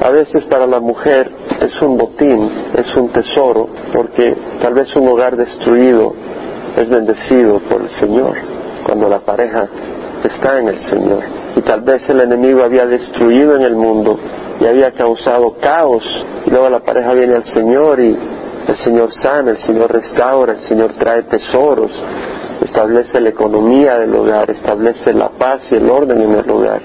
a 0.01 0.09
veces 0.09 0.43
para 0.45 0.65
la 0.65 0.79
mujer 0.79 1.29
es 1.61 1.81
un 1.81 1.97
botín, 1.97 2.51
es 2.75 2.95
un 2.95 3.09
tesoro, 3.09 3.69
porque 3.93 4.35
tal 4.61 4.73
vez 4.73 4.93
un 4.95 5.07
hogar 5.07 5.37
destruido 5.37 6.13
es 6.77 6.89
bendecido 6.89 7.59
por 7.69 7.81
el 7.81 7.89
Señor 7.99 8.35
cuando 8.85 9.07
la 9.07 9.19
pareja 9.19 9.67
está 10.23 10.59
en 10.59 10.69
el 10.69 10.79
Señor. 10.89 11.23
Y 11.55 11.61
tal 11.61 11.81
vez 11.81 12.07
el 12.09 12.21
enemigo 12.21 12.63
había 12.63 12.85
destruido 12.85 13.55
en 13.55 13.61
el 13.63 13.75
mundo 13.75 14.19
y 14.59 14.65
había 14.65 14.91
causado 14.91 15.55
caos. 15.61 16.03
Y 16.45 16.49
luego 16.49 16.69
la 16.69 16.79
pareja 16.79 17.13
viene 17.13 17.35
al 17.35 17.45
Señor 17.45 17.99
y 17.99 18.17
el 18.67 18.77
Señor 18.77 19.13
sana, 19.21 19.51
el 19.51 19.57
Señor 19.57 19.91
restaura, 19.91 20.53
el 20.53 20.61
Señor 20.61 20.93
trae 20.93 21.23
tesoros, 21.23 21.91
establece 22.73 23.21
la 23.21 23.29
economía 23.29 23.99
del 23.99 24.15
hogar, 24.15 24.49
establece 24.49 25.13
la 25.13 25.29
paz 25.29 25.61
y 25.69 25.75
el 25.75 25.87
orden 25.91 26.19
en 26.19 26.33
el 26.33 26.49
hogar. 26.49 26.81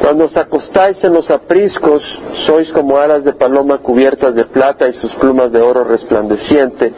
Cuando 0.00 0.26
os 0.26 0.36
acostáis 0.36 1.02
en 1.02 1.14
los 1.14 1.28
apriscos, 1.30 2.00
sois 2.46 2.70
como 2.72 2.96
alas 2.96 3.24
de 3.24 3.32
paloma 3.32 3.78
cubiertas 3.78 4.36
de 4.36 4.44
plata 4.44 4.88
y 4.88 4.92
sus 4.94 5.12
plumas 5.16 5.50
de 5.50 5.60
oro 5.60 5.82
resplandeciente. 5.82 6.92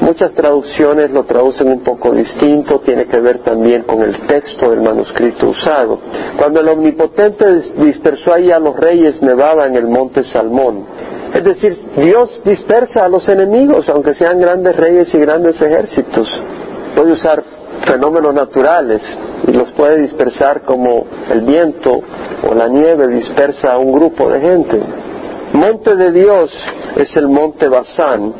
Muchas 0.00 0.32
traducciones 0.34 1.10
lo 1.10 1.24
traducen 1.24 1.72
un 1.72 1.80
poco 1.80 2.12
distinto, 2.12 2.80
tiene 2.80 3.06
que 3.06 3.18
ver 3.18 3.38
también 3.40 3.82
con 3.82 4.00
el 4.02 4.26
texto 4.26 4.70
del 4.70 4.80
manuscrito 4.80 5.48
usado. 5.48 5.98
Cuando 6.36 6.60
el 6.60 6.68
Omnipotente 6.68 7.46
dispersó 7.78 8.32
ahí 8.32 8.52
a 8.52 8.60
los 8.60 8.76
reyes, 8.76 9.20
nevaba 9.22 9.66
en 9.66 9.74
el 9.74 9.88
monte 9.88 10.22
Salmón. 10.24 10.86
Es 11.34 11.42
decir, 11.44 11.76
Dios 11.96 12.42
dispersa 12.44 13.04
a 13.04 13.08
los 13.08 13.28
enemigos, 13.28 13.88
aunque 13.88 14.14
sean 14.14 14.40
grandes 14.40 14.76
reyes 14.76 15.12
y 15.12 15.18
grandes 15.18 15.60
ejércitos. 15.60 16.28
Puede 16.96 17.12
usar 17.12 17.57
fenómenos 17.86 18.34
naturales 18.34 19.02
y 19.46 19.52
los 19.52 19.70
puede 19.72 20.02
dispersar 20.02 20.62
como 20.62 21.06
el 21.30 21.42
viento 21.42 22.00
o 22.48 22.54
la 22.54 22.68
nieve 22.68 23.08
dispersa 23.08 23.72
a 23.72 23.78
un 23.78 23.92
grupo 23.92 24.28
de 24.30 24.40
gente. 24.40 24.80
Monte 25.52 25.96
de 25.96 26.12
Dios 26.12 26.50
es 26.96 27.16
el 27.16 27.28
monte 27.28 27.68
Basán, 27.68 28.32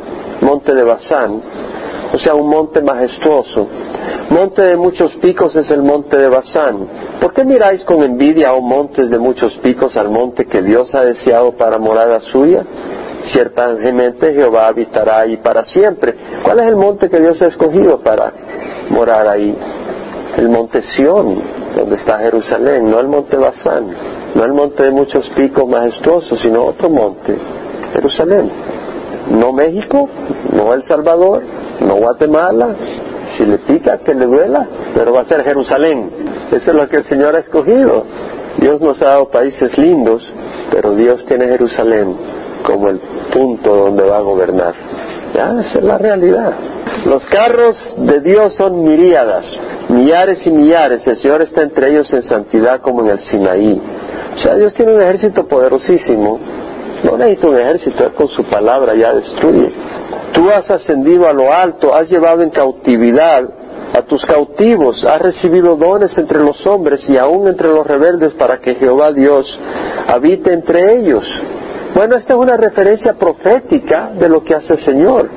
monte 0.43 0.75
de 0.75 0.85
Basán, 0.85 1.41
o 2.13 2.19
sea, 2.19 2.35
un 2.35 2.49
monte 2.49 2.83
majestuoso. 2.83 3.67
Monte 4.31 4.63
de 4.63 4.77
muchos 4.77 5.15
picos 5.17 5.55
es 5.57 5.71
el 5.71 5.83
monte 5.83 6.17
de 6.19 6.29
Basán. 6.29 6.87
¿Por 7.21 7.33
qué 7.33 7.45
miráis 7.45 7.83
con 7.85 8.03
envidia, 8.03 8.53
oh 8.53 8.61
montes 8.61 9.11
de 9.11 9.19
muchos 9.19 9.57
picos, 9.59 9.97
al 9.97 10.11
monte 10.11 10.47
que 10.47 10.63
Dios 10.63 10.95
ha 10.95 11.03
deseado 11.03 11.53
para 11.53 11.79
morada 11.79 12.21
suya? 12.21 12.65
Ciertamente 13.33 14.33
Jehová 14.33 14.69
habitará 14.69 15.21
ahí 15.21 15.39
para 15.39 15.65
siempre. 15.65 16.15
¿Cuál 16.43 16.61
es 16.61 16.67
el 16.67 16.77
monte 16.77 17.09
que 17.09 17.21
Dios 17.21 17.41
ha 17.43 17.47
escogido 17.47 18.01
para 18.01 18.33
morar 18.91 19.29
ahí? 19.29 19.57
El 20.37 20.49
monte 20.49 20.83
Sión, 20.83 21.43
donde 21.77 21.97
está 21.97 22.19
Jerusalén, 22.19 22.91
no 22.91 23.01
el 23.01 23.09
monte 23.09 23.37
Basán, 23.37 23.87
no 24.35 24.45
el 24.45 24.53
monte 24.53 24.85
de 24.85 24.91
muchos 24.91 25.29
picos 25.31 25.69
majestuosos, 25.69 26.41
sino 26.41 26.65
otro 26.65 26.91
monte, 26.91 27.37
Jerusalén. 27.93 28.51
No 29.31 29.53
México, 29.53 30.09
no 30.53 30.73
El 30.73 30.85
Salvador, 30.85 31.43
no 31.81 31.97
Guatemala, 31.97 32.75
si 33.37 33.45
le 33.45 33.59
pica, 33.59 33.99
que 33.99 34.15
le 34.15 34.27
duela, 34.27 34.67
pero 34.95 35.13
va 35.13 35.23
a 35.23 35.25
ser 35.27 35.45
Jerusalén. 35.45 36.11
Eso 36.51 36.71
es 36.71 36.75
lo 36.75 36.89
que 36.89 36.99
el 36.99 37.05
Señor 37.05 37.37
ha 37.37 37.41
escogido. 37.41 38.05
Dios 38.59 38.81
nos 38.81 39.01
ha 39.03 39.11
dado 39.11 39.29
países 39.29 39.77
lindos, 39.79 40.23
pero 40.73 40.95
Dios 40.95 41.25
tiene 41.27 41.47
Jerusalén 41.47 42.17
como 42.65 42.89
el 42.89 43.01
punto 43.33 43.77
donde 43.77 44.05
va 44.05 44.19
a 44.19 44.21
gobernar. 44.21 44.75
Esa 45.33 45.79
es 45.79 45.85
la 45.85 45.99
realidad. 45.99 46.53
Los 47.05 47.25
carros 47.27 47.77
de 47.97 48.21
Dios 48.21 48.55
son 48.57 48.83
miríadas, 48.83 49.45
millares 49.89 50.45
y 50.47 50.51
millares. 50.51 51.07
El 51.07 51.17
Señor 51.19 51.43
está 51.43 51.63
entre 51.63 51.91
ellos 51.91 52.13
en 52.13 52.23
santidad 52.23 52.81
como 52.81 53.03
en 53.03 53.11
el 53.11 53.21
Sinaí. 53.21 53.81
O 54.35 54.39
sea, 54.39 54.55
Dios 54.57 54.75
tiene 54.75 54.95
un 54.95 55.03
ejército 55.03 55.47
poderosísimo. 55.47 56.39
No 57.05 57.17
necesita 57.17 57.49
un 57.49 57.59
ejército, 57.59 58.15
con 58.15 58.29
su 58.29 58.43
palabra 58.45 58.95
ya 58.95 59.15
destruye. 59.15 59.73
Tú 60.33 60.51
has 60.51 60.69
ascendido 60.71 61.29
a 61.29 61.33
lo 61.33 61.53
alto, 61.53 61.95
has 61.95 62.09
llevado 62.09 62.43
en 62.43 62.51
cautividad 62.51 63.49
a 63.95 64.03
tus 64.03 64.25
cautivos, 64.25 65.05
has 65.05 65.21
recibido 65.21 65.77
dones 65.77 66.17
entre 66.19 66.41
los 66.41 66.67
hombres 66.67 67.01
y 67.09 67.17
aún 67.17 67.49
entre 67.49 67.69
los 67.69 67.87
rebeldes 67.87 68.35
para 68.35 68.59
que 68.59 68.75
Jehová 68.75 69.13
Dios 69.13 69.59
habite 70.09 70.53
entre 70.53 70.97
ellos. 70.97 71.25
Bueno, 71.99 72.15
esta 72.15 72.35
es 72.35 72.39
una 72.39 72.57
referencia 72.57 73.15
profética 73.15 74.13
de 74.17 74.29
lo 74.29 74.45
que 74.45 74.55
hace 74.55 74.75
el 74.75 74.85
Señor. 74.85 75.29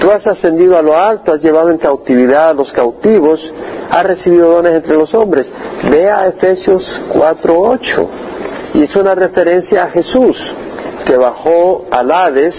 Tú 0.00 0.10
has 0.10 0.26
ascendido 0.26 0.76
a 0.76 0.82
lo 0.82 0.94
alto, 0.94 1.32
has 1.32 1.40
llevado 1.40 1.70
en 1.70 1.78
cautividad 1.78 2.50
a 2.50 2.52
los 2.52 2.70
cautivos, 2.74 3.40
has 3.90 4.04
recibido 4.04 4.50
dones 4.50 4.72
entre 4.72 4.98
los 4.98 5.14
hombres. 5.14 5.50
Ve 5.90 6.10
a 6.10 6.26
Efesios 6.26 6.82
4.8 7.14 8.08
y 8.74 8.82
es 8.82 8.94
una 8.96 9.14
referencia 9.14 9.84
a 9.84 9.88
Jesús. 9.88 10.36
que 11.06 11.16
bajó 11.16 11.86
al 11.90 12.12
Hades 12.12 12.54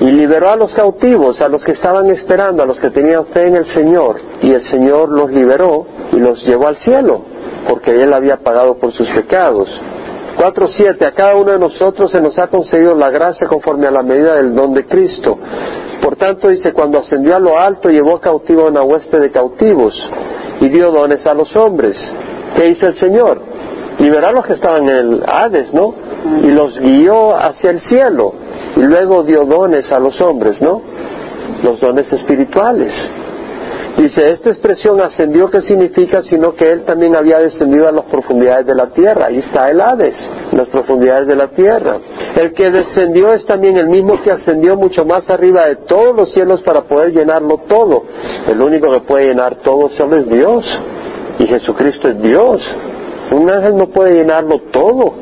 y 0.00 0.06
liberó 0.06 0.48
a 0.48 0.56
los 0.56 0.72
cautivos, 0.72 1.42
a 1.42 1.48
los 1.50 1.62
que 1.62 1.72
estaban 1.72 2.08
esperando, 2.08 2.62
a 2.62 2.66
los 2.66 2.80
que 2.80 2.88
tenían 2.88 3.26
fe 3.26 3.48
en 3.48 3.56
el 3.56 3.66
Señor, 3.66 4.18
y 4.40 4.50
el 4.50 4.62
Señor 4.70 5.10
los 5.10 5.30
liberó 5.30 5.84
y 6.10 6.16
los 6.16 6.42
llevó 6.46 6.68
al 6.68 6.76
cielo, 6.78 7.20
porque 7.68 7.90
Él 7.90 8.14
había 8.14 8.38
pagado 8.38 8.78
por 8.78 8.92
sus 8.92 9.10
pecados. 9.10 9.68
4.7. 10.36 11.06
A 11.06 11.12
cada 11.12 11.36
uno 11.36 11.52
de 11.52 11.58
nosotros 11.58 12.10
se 12.10 12.20
nos 12.20 12.38
ha 12.38 12.48
concedido 12.48 12.94
la 12.94 13.10
gracia 13.10 13.46
conforme 13.46 13.86
a 13.86 13.90
la 13.90 14.02
medida 14.02 14.36
del 14.36 14.54
don 14.54 14.74
de 14.74 14.86
Cristo. 14.86 15.38
Por 16.02 16.16
tanto, 16.16 16.48
dice, 16.48 16.72
cuando 16.72 16.98
ascendió 16.98 17.36
a 17.36 17.40
lo 17.40 17.58
alto, 17.58 17.88
llevó 17.88 18.20
cautivo 18.20 18.66
a 18.66 18.70
una 18.70 18.82
hueste 18.82 19.18
de 19.18 19.30
cautivos 19.30 19.94
y 20.60 20.68
dio 20.68 20.90
dones 20.90 21.26
a 21.26 21.34
los 21.34 21.54
hombres. 21.56 21.96
¿Qué 22.56 22.68
hizo 22.68 22.86
el 22.86 22.96
Señor? 22.96 23.40
Liberó 23.98 24.28
a 24.28 24.32
los 24.32 24.46
que 24.46 24.54
estaban 24.54 24.88
en 24.88 24.96
el 24.96 25.24
Hades, 25.26 25.72
¿no? 25.72 25.94
Y 26.42 26.48
los 26.48 26.78
guió 26.78 27.34
hacia 27.36 27.70
el 27.70 27.80
cielo. 27.80 28.34
Y 28.76 28.82
luego 28.82 29.22
dio 29.22 29.44
dones 29.44 29.90
a 29.92 29.98
los 29.98 30.20
hombres, 30.20 30.60
¿no? 30.60 30.82
Los 31.62 31.80
dones 31.80 32.12
espirituales. 32.12 32.92
Dice, 33.96 34.28
esta 34.28 34.50
expresión 34.50 35.00
ascendió, 35.00 35.48
¿qué 35.48 35.60
significa? 35.62 36.22
Sino 36.22 36.54
que 36.54 36.72
él 36.72 36.84
también 36.84 37.14
había 37.14 37.38
descendido 37.38 37.86
a 37.86 37.92
las 37.92 38.04
profundidades 38.06 38.66
de 38.66 38.74
la 38.74 38.86
tierra. 38.86 39.26
Ahí 39.26 39.38
está 39.38 39.70
el 39.70 39.80
Hades, 39.80 40.16
las 40.50 40.68
profundidades 40.68 41.28
de 41.28 41.36
la 41.36 41.48
tierra. 41.48 41.98
El 42.34 42.52
que 42.52 42.70
descendió 42.70 43.32
es 43.32 43.46
también 43.46 43.76
el 43.76 43.88
mismo 43.88 44.20
que 44.20 44.32
ascendió 44.32 44.76
mucho 44.76 45.04
más 45.04 45.30
arriba 45.30 45.66
de 45.66 45.76
todos 45.76 46.16
los 46.16 46.32
cielos 46.32 46.60
para 46.62 46.82
poder 46.82 47.12
llenarlo 47.12 47.58
todo. 47.68 48.02
El 48.48 48.60
único 48.60 48.90
que 48.90 49.00
puede 49.00 49.28
llenar 49.28 49.56
todo 49.62 49.88
solo 49.90 50.16
es 50.16 50.28
Dios. 50.28 50.64
Y 51.38 51.46
Jesucristo 51.46 52.08
es 52.08 52.20
Dios. 52.20 52.60
Un 53.30 53.52
ángel 53.52 53.76
no 53.76 53.86
puede 53.90 54.14
llenarlo 54.14 54.60
todo. 54.72 55.14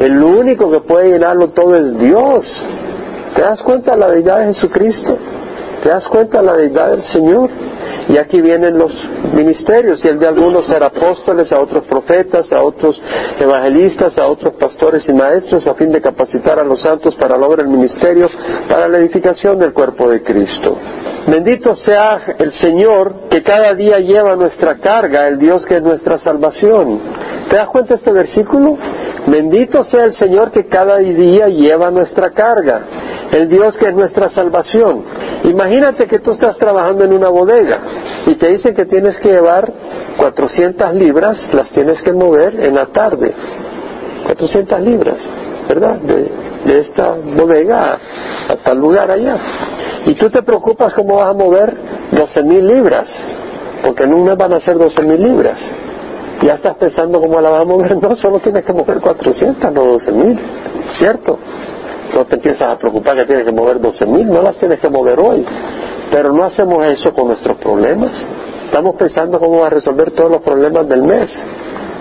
El 0.00 0.20
único 0.22 0.68
que 0.72 0.80
puede 0.80 1.10
llenarlo 1.10 1.48
todo 1.48 1.76
es 1.76 1.98
Dios. 2.00 2.44
¿Te 3.36 3.42
das 3.42 3.62
cuenta 3.62 3.92
de 3.92 3.98
la 3.98 4.08
deidad 4.08 4.40
de 4.40 4.54
Jesucristo? 4.54 5.16
¿Te 5.82 5.88
das 5.88 6.06
cuenta 6.08 6.40
de 6.40 6.46
la 6.46 6.56
deidad 6.56 6.90
del 6.90 7.02
Señor? 7.04 7.48
Y 8.08 8.16
aquí 8.16 8.40
vienen 8.40 8.78
los 8.78 8.92
ministerios, 9.32 10.04
y 10.04 10.08
el 10.08 10.18
de 10.18 10.26
algunos 10.26 10.66
ser 10.66 10.82
apóstoles, 10.82 11.52
a 11.52 11.60
otros 11.60 11.84
profetas, 11.84 12.50
a 12.52 12.62
otros 12.62 13.00
evangelistas, 13.38 14.18
a 14.18 14.26
otros 14.26 14.54
pastores 14.54 15.08
y 15.08 15.12
maestros, 15.12 15.66
a 15.66 15.74
fin 15.74 15.92
de 15.92 16.00
capacitar 16.00 16.58
a 16.58 16.64
los 16.64 16.80
santos 16.80 17.14
para 17.16 17.36
lograr 17.36 17.66
el 17.66 17.72
ministerio, 17.72 18.28
para 18.68 18.88
la 18.88 18.98
edificación 18.98 19.58
del 19.58 19.72
cuerpo 19.72 20.08
de 20.10 20.22
Cristo. 20.22 20.76
Bendito 21.26 21.76
sea 21.76 22.20
el 22.38 22.52
Señor 22.54 23.28
que 23.30 23.42
cada 23.42 23.74
día 23.74 23.98
lleva 23.98 24.34
nuestra 24.34 24.76
carga, 24.78 25.28
el 25.28 25.38
Dios 25.38 25.64
que 25.66 25.76
es 25.76 25.82
nuestra 25.82 26.18
salvación. 26.18 27.00
¿Te 27.48 27.56
das 27.56 27.68
cuenta 27.68 27.94
este 27.94 28.10
versículo? 28.12 28.76
Bendito 29.26 29.84
sea 29.84 30.04
el 30.04 30.14
Señor 30.14 30.50
que 30.50 30.66
cada 30.66 30.98
día 30.98 31.46
lleva 31.46 31.90
nuestra 31.92 32.30
carga, 32.30 32.82
el 33.30 33.48
Dios 33.48 33.76
que 33.78 33.88
es 33.88 33.94
nuestra 33.94 34.30
salvación. 34.30 35.04
Imagínate 35.44 36.08
que 36.08 36.18
tú 36.18 36.32
estás 36.32 36.56
trabajando 36.58 37.04
en 37.04 37.12
una 37.12 37.28
bodega 37.28 37.78
y 38.26 38.34
te 38.34 38.48
dicen 38.48 38.74
que 38.74 38.84
tienes 38.84 39.16
que 39.18 39.28
llevar 39.28 39.72
400 40.16 40.94
libras, 40.94 41.38
las 41.52 41.70
tienes 41.70 42.02
que 42.02 42.12
mover 42.12 42.64
en 42.64 42.74
la 42.74 42.86
tarde. 42.86 43.32
400 44.24 44.80
libras, 44.80 45.18
¿verdad? 45.68 46.00
De, 46.00 46.51
esta 46.66 47.14
bodega 47.14 47.98
a, 48.48 48.56
tal 48.56 48.78
lugar 48.78 49.10
allá. 49.10 49.36
Y 50.06 50.14
tú 50.14 50.30
te 50.30 50.42
preocupas 50.42 50.94
cómo 50.94 51.16
vas 51.16 51.28
a 51.28 51.34
mover 51.34 51.74
12 52.12 52.44
mil 52.44 52.66
libras, 52.66 53.08
porque 53.84 54.04
en 54.04 54.14
un 54.14 54.24
mes 54.24 54.36
van 54.36 54.52
a 54.54 54.60
ser 54.60 54.78
12 54.78 55.02
mil 55.02 55.22
libras 55.22 55.58
ya 56.42 56.54
estás 56.54 56.74
pensando 56.76 57.20
cómo 57.20 57.40
la 57.40 57.50
vas 57.50 57.62
a 57.62 57.64
mover, 57.64 57.96
no, 58.02 58.16
solo 58.16 58.40
tienes 58.40 58.64
que 58.64 58.72
mover 58.72 59.00
400, 59.00 59.72
no 59.72 59.84
12 59.84 60.12
mil, 60.12 60.40
¿cierto? 60.92 61.38
No 62.14 62.24
te 62.26 62.34
empiezas 62.34 62.68
a 62.68 62.78
preocupar 62.78 63.16
que 63.16 63.24
tienes 63.24 63.46
que 63.46 63.52
mover 63.52 63.80
12 63.80 64.06
mil, 64.06 64.26
no 64.26 64.42
las 64.42 64.56
tienes 64.56 64.80
que 64.80 64.90
mover 64.90 65.18
hoy. 65.18 65.46
Pero 66.10 66.32
no 66.32 66.44
hacemos 66.44 66.84
eso 66.86 67.14
con 67.14 67.28
nuestros 67.28 67.56
problemas. 67.56 68.10
Estamos 68.66 68.96
pensando 68.96 69.40
cómo 69.40 69.60
va 69.60 69.68
a 69.68 69.70
resolver 69.70 70.10
todos 70.10 70.30
los 70.30 70.42
problemas 70.42 70.86
del 70.88 71.02
mes. 71.02 71.30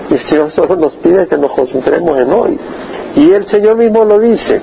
Y 0.10 0.15
el 0.15 0.19
Señor 0.28 0.52
solo 0.52 0.76
nos 0.76 0.93
pide 0.97 1.28
que 1.28 1.38
nos 1.38 1.52
concentremos 1.52 2.19
en 2.19 2.34
hoy. 2.34 2.60
Y 3.15 3.32
el 3.32 3.45
Señor 3.47 3.78
mismo 3.78 4.06
lo 4.06 4.19
dice. 4.19 4.62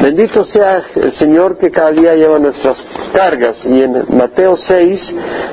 Bendito 0.00 0.44
sea 0.44 0.82
el 0.94 1.12
Señor 1.14 1.56
que 1.56 1.70
cada 1.70 1.90
día 1.90 2.14
lleva 2.14 2.38
nuestras 2.38 2.76
cargas. 3.14 3.56
Y 3.64 3.82
en 3.82 4.04
Mateo 4.10 4.56
6 4.56 5.00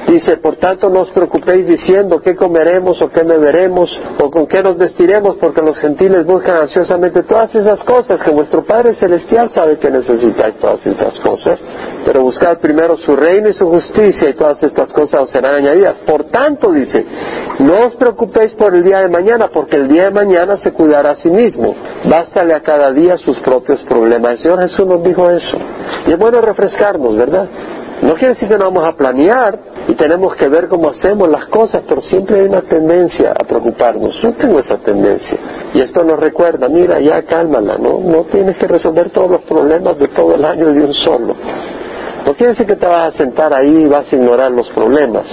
dice, 0.07 0.37
por 0.37 0.57
tanto 0.57 0.89
no 0.89 1.01
os 1.01 1.11
preocupéis 1.11 1.65
diciendo 1.65 2.19
qué 2.19 2.35
comeremos 2.35 3.01
o 3.01 3.09
qué 3.09 3.23
beberemos 3.23 3.89
o 4.21 4.29
con 4.29 4.47
qué 4.47 4.61
nos 4.61 4.77
vestiremos, 4.77 5.37
porque 5.37 5.61
los 5.61 5.77
gentiles 5.77 6.25
buscan 6.25 6.61
ansiosamente 6.61 7.23
todas 7.23 7.55
esas 7.55 7.81
cosas, 7.83 8.21
que 8.21 8.31
vuestro 8.31 8.63
Padre 8.65 8.95
Celestial 8.95 9.49
sabe 9.51 9.77
que 9.77 9.89
necesitáis 9.89 10.55
todas 10.57 10.85
estas 10.85 11.17
cosas. 11.21 11.61
Pero 12.05 12.21
buscad 12.21 12.57
primero 12.59 12.97
su 12.97 13.15
reino 13.15 13.49
y 13.49 13.53
su 13.53 13.67
justicia 13.69 14.29
y 14.29 14.33
todas 14.33 14.61
estas 14.61 14.91
cosas 14.91 15.21
os 15.21 15.29
serán 15.29 15.55
añadidas. 15.55 15.99
Por 16.05 16.25
tanto, 16.25 16.71
dice, 16.71 17.05
no 17.59 17.85
os 17.85 17.95
preocupéis 17.95 18.53
por 18.53 18.75
el 18.75 18.83
día 18.83 18.99
de 18.99 19.09
mañana, 19.09 19.49
porque 19.53 19.77
el 19.77 19.87
día 19.87 20.05
de 20.05 20.11
mañana 20.11 20.57
se 20.57 20.73
cuidará 20.73 21.11
a 21.11 21.15
sí 21.15 21.29
mismo. 21.29 21.75
A 22.35 22.59
cada 22.61 22.91
día 22.91 23.15
sus 23.17 23.39
propios 23.41 23.83
problemas. 23.83 24.31
El 24.31 24.37
Señor 24.39 24.61
Jesús 24.63 24.87
nos 24.87 25.03
dijo 25.03 25.29
eso. 25.29 25.55
Y 26.07 26.13
es 26.13 26.17
bueno 26.17 26.41
refrescarnos, 26.41 27.15
¿verdad? 27.15 27.47
No 28.01 28.15
quiere 28.15 28.33
decir 28.33 28.49
que 28.49 28.57
no 28.57 28.65
vamos 28.65 28.87
a 28.87 28.93
planear 28.93 29.59
y 29.87 29.93
tenemos 29.93 30.35
que 30.35 30.47
ver 30.47 30.67
cómo 30.67 30.89
hacemos 30.89 31.29
las 31.29 31.45
cosas, 31.45 31.83
pero 31.87 32.01
siempre 32.01 32.39
hay 32.39 32.47
una 32.47 32.63
tendencia 32.63 33.33
a 33.39 33.43
preocuparnos. 33.43 34.19
Yo 34.23 34.33
tengo 34.33 34.59
esa 34.59 34.77
tendencia. 34.77 35.37
Y 35.75 35.81
esto 35.81 36.03
nos 36.03 36.19
recuerda, 36.19 36.67
mira, 36.69 36.99
ya 36.99 37.21
cálmala, 37.21 37.77
¿no? 37.77 37.99
No 37.99 38.23
tienes 38.23 38.57
que 38.57 38.67
resolver 38.67 39.11
todos 39.11 39.29
los 39.29 39.41
problemas 39.41 39.97
de 39.99 40.07
todo 40.07 40.33
el 40.33 40.43
año 40.43 40.73
de 40.73 40.85
un 40.85 40.93
solo. 40.93 41.35
No 42.25 42.33
quiere 42.33 42.53
decir 42.53 42.65
que 42.65 42.77
te 42.77 42.87
vas 42.87 43.13
a 43.13 43.17
sentar 43.17 43.53
ahí 43.53 43.83
y 43.83 43.85
vas 43.85 44.11
a 44.11 44.15
ignorar 44.15 44.51
los 44.51 44.67
problemas. 44.69 45.25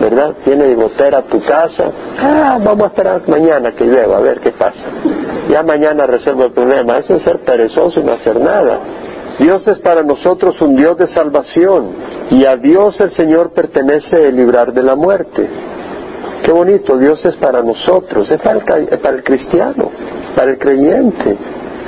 ¿verdad? 0.00 0.34
Tiene 0.44 0.74
gotera 0.74 1.22
tu 1.22 1.40
casa. 1.44 1.84
Ah, 2.18 2.58
vamos 2.62 2.84
a 2.84 2.86
esperar 2.88 3.22
mañana 3.28 3.70
que 3.72 3.84
llueva, 3.84 4.16
a 4.16 4.20
ver 4.20 4.40
qué 4.40 4.50
pasa. 4.50 4.88
Ya 5.48 5.62
mañana 5.62 6.06
resuelvo 6.06 6.44
el 6.44 6.52
problema. 6.52 6.98
Eso 6.98 7.14
es 7.14 7.22
ser 7.22 7.38
perezoso 7.40 8.00
y 8.00 8.04
no 8.04 8.12
hacer 8.12 8.40
nada. 8.40 8.80
Dios 9.38 9.66
es 9.66 9.78
para 9.80 10.02
nosotros 10.02 10.60
un 10.60 10.76
Dios 10.76 10.96
de 10.98 11.08
salvación 11.08 11.90
y 12.30 12.44
a 12.44 12.56
Dios 12.56 13.00
el 13.00 13.10
Señor 13.12 13.52
pertenece 13.52 14.28
el 14.28 14.36
librar 14.36 14.72
de 14.72 14.82
la 14.82 14.94
muerte. 14.94 15.48
Qué 16.44 16.52
bonito, 16.52 16.98
Dios 16.98 17.24
es 17.24 17.36
para 17.36 17.62
nosotros, 17.62 18.30
es 18.30 18.40
para 18.40 18.58
el, 18.58 18.88
es 18.88 18.98
para 18.98 19.16
el 19.16 19.22
cristiano, 19.22 19.90
para 20.36 20.50
el 20.50 20.58
creyente. 20.58 21.36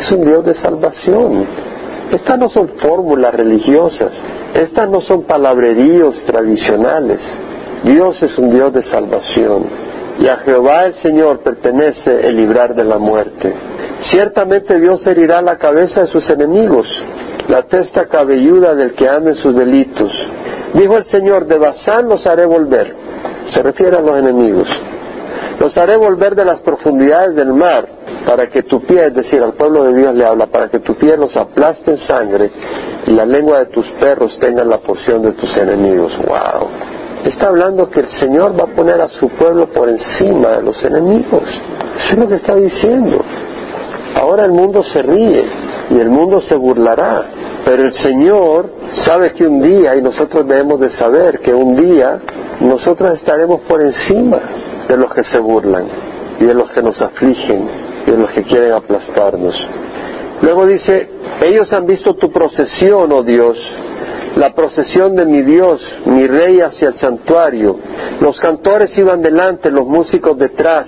Es 0.00 0.10
un 0.12 0.24
Dios 0.24 0.44
de 0.44 0.54
salvación. 0.54 1.46
Estas 2.10 2.38
no 2.38 2.48
son 2.48 2.68
fórmulas 2.80 3.34
religiosas, 3.34 4.12
estas 4.54 4.88
no 4.88 5.00
son 5.00 5.22
palabreríos 5.22 6.16
tradicionales. 6.26 7.18
Dios 7.84 8.22
es 8.22 8.38
un 8.38 8.50
Dios 8.50 8.72
de 8.72 8.82
salvación 8.84 9.93
y 10.18 10.29
a 10.29 10.37
Jehová 10.38 10.87
el 10.87 10.94
Señor 10.96 11.40
pertenece 11.40 12.27
el 12.27 12.37
librar 12.37 12.74
de 12.74 12.85
la 12.85 12.98
muerte. 12.98 13.55
Ciertamente 14.11 14.79
Dios 14.79 15.07
herirá 15.07 15.42
la 15.42 15.57
cabeza 15.57 16.03
de 16.03 16.07
sus 16.07 16.29
enemigos, 16.31 16.87
la 17.48 17.62
testa 17.62 18.07
cabelluda 18.07 18.74
del 18.74 18.94
que 18.94 19.09
ame 19.09 19.35
sus 19.35 19.55
delitos. 19.55 20.12
Dijo 20.74 20.96
el 20.96 21.07
Señor, 21.07 21.46
de 21.46 21.59
Basán 21.59 22.09
los 22.09 22.27
haré 22.27 22.46
volver. 22.46 22.94
Se 23.50 23.62
refiere 23.62 23.96
a 23.96 24.00
los 24.00 24.18
enemigos. 24.18 24.68
Los 25.61 25.77
haré 25.77 25.96
volver 25.96 26.35
de 26.35 26.44
las 26.44 26.61
profundidades 26.61 27.35
del 27.37 27.53
mar, 27.53 27.87
para 28.27 28.48
que 28.48 28.62
tu 28.62 28.83
pie, 28.83 29.07
es 29.07 29.14
decir, 29.14 29.42
al 29.42 29.53
pueblo 29.53 29.85
de 29.85 29.94
Dios 29.94 30.14
le 30.14 30.24
habla, 30.24 30.46
para 30.46 30.68
que 30.68 30.81
tu 30.81 30.94
pie 30.94 31.16
los 31.16 31.37
aplaste 31.37 31.92
en 31.92 31.98
sangre 31.98 32.50
y 33.07 33.11
la 33.11 33.27
lengua 33.27 33.59
de 33.61 33.66
tus 33.66 33.87
perros 34.00 34.37
tenga 34.40 34.64
la 34.64 34.79
porción 34.79 35.22
de 35.22 35.33
tus 35.33 35.57
enemigos. 35.57 36.12
¡Wow! 36.27 36.93
Está 37.24 37.48
hablando 37.48 37.88
que 37.88 38.00
el 38.00 38.10
Señor 38.20 38.58
va 38.58 38.64
a 38.64 38.74
poner 38.74 39.00
a 39.00 39.08
su 39.08 39.28
pueblo 39.30 39.66
por 39.68 39.88
encima 39.88 40.56
de 40.56 40.62
los 40.62 40.84
enemigos. 40.84 41.42
Eso 41.96 42.10
es 42.10 42.18
lo 42.18 42.28
que 42.28 42.34
está 42.34 42.54
diciendo. 42.54 43.24
Ahora 44.14 44.44
el 44.44 44.52
mundo 44.52 44.82
se 44.84 45.02
ríe 45.02 45.44
y 45.90 45.98
el 45.98 46.10
mundo 46.10 46.42
se 46.42 46.54
burlará, 46.54 47.24
pero 47.64 47.82
el 47.82 47.94
Señor 47.94 48.70
sabe 49.04 49.32
que 49.32 49.46
un 49.46 49.62
día, 49.62 49.96
y 49.96 50.02
nosotros 50.02 50.46
debemos 50.46 50.78
de 50.80 50.90
saber 50.90 51.40
que 51.40 51.54
un 51.54 51.74
día 51.74 52.20
nosotros 52.60 53.14
estaremos 53.14 53.62
por 53.62 53.82
encima 53.82 54.38
de 54.87 54.96
los 54.96 55.12
que 55.12 55.24
se 55.24 55.38
burlan 55.38 55.87
y 56.38 56.44
de 56.44 56.54
los 56.54 56.70
que 56.72 56.82
nos 56.82 57.00
afligen 57.00 57.68
y 58.06 58.10
de 58.10 58.18
los 58.18 58.30
que 58.32 58.42
quieren 58.42 58.72
aplastarnos. 58.72 59.54
Luego 60.42 60.66
dice, 60.66 61.08
ellos 61.40 61.72
han 61.72 61.87
visto 61.87 62.14
tu 62.14 62.30
procesión, 62.30 63.10
oh 63.12 63.22
Dios, 63.22 63.56
la 64.37 64.53
procesión 64.53 65.14
de 65.14 65.25
mi 65.25 65.42
Dios, 65.42 65.81
mi 66.07 66.27
rey 66.27 66.61
hacia 66.61 66.88
el 66.88 66.99
santuario. 66.99 67.79
Los 68.20 68.38
cantores 68.40 68.97
iban 68.99 69.23
delante, 69.23 69.70
los 69.70 69.87
músicos 69.87 70.37
detrás, 70.37 70.87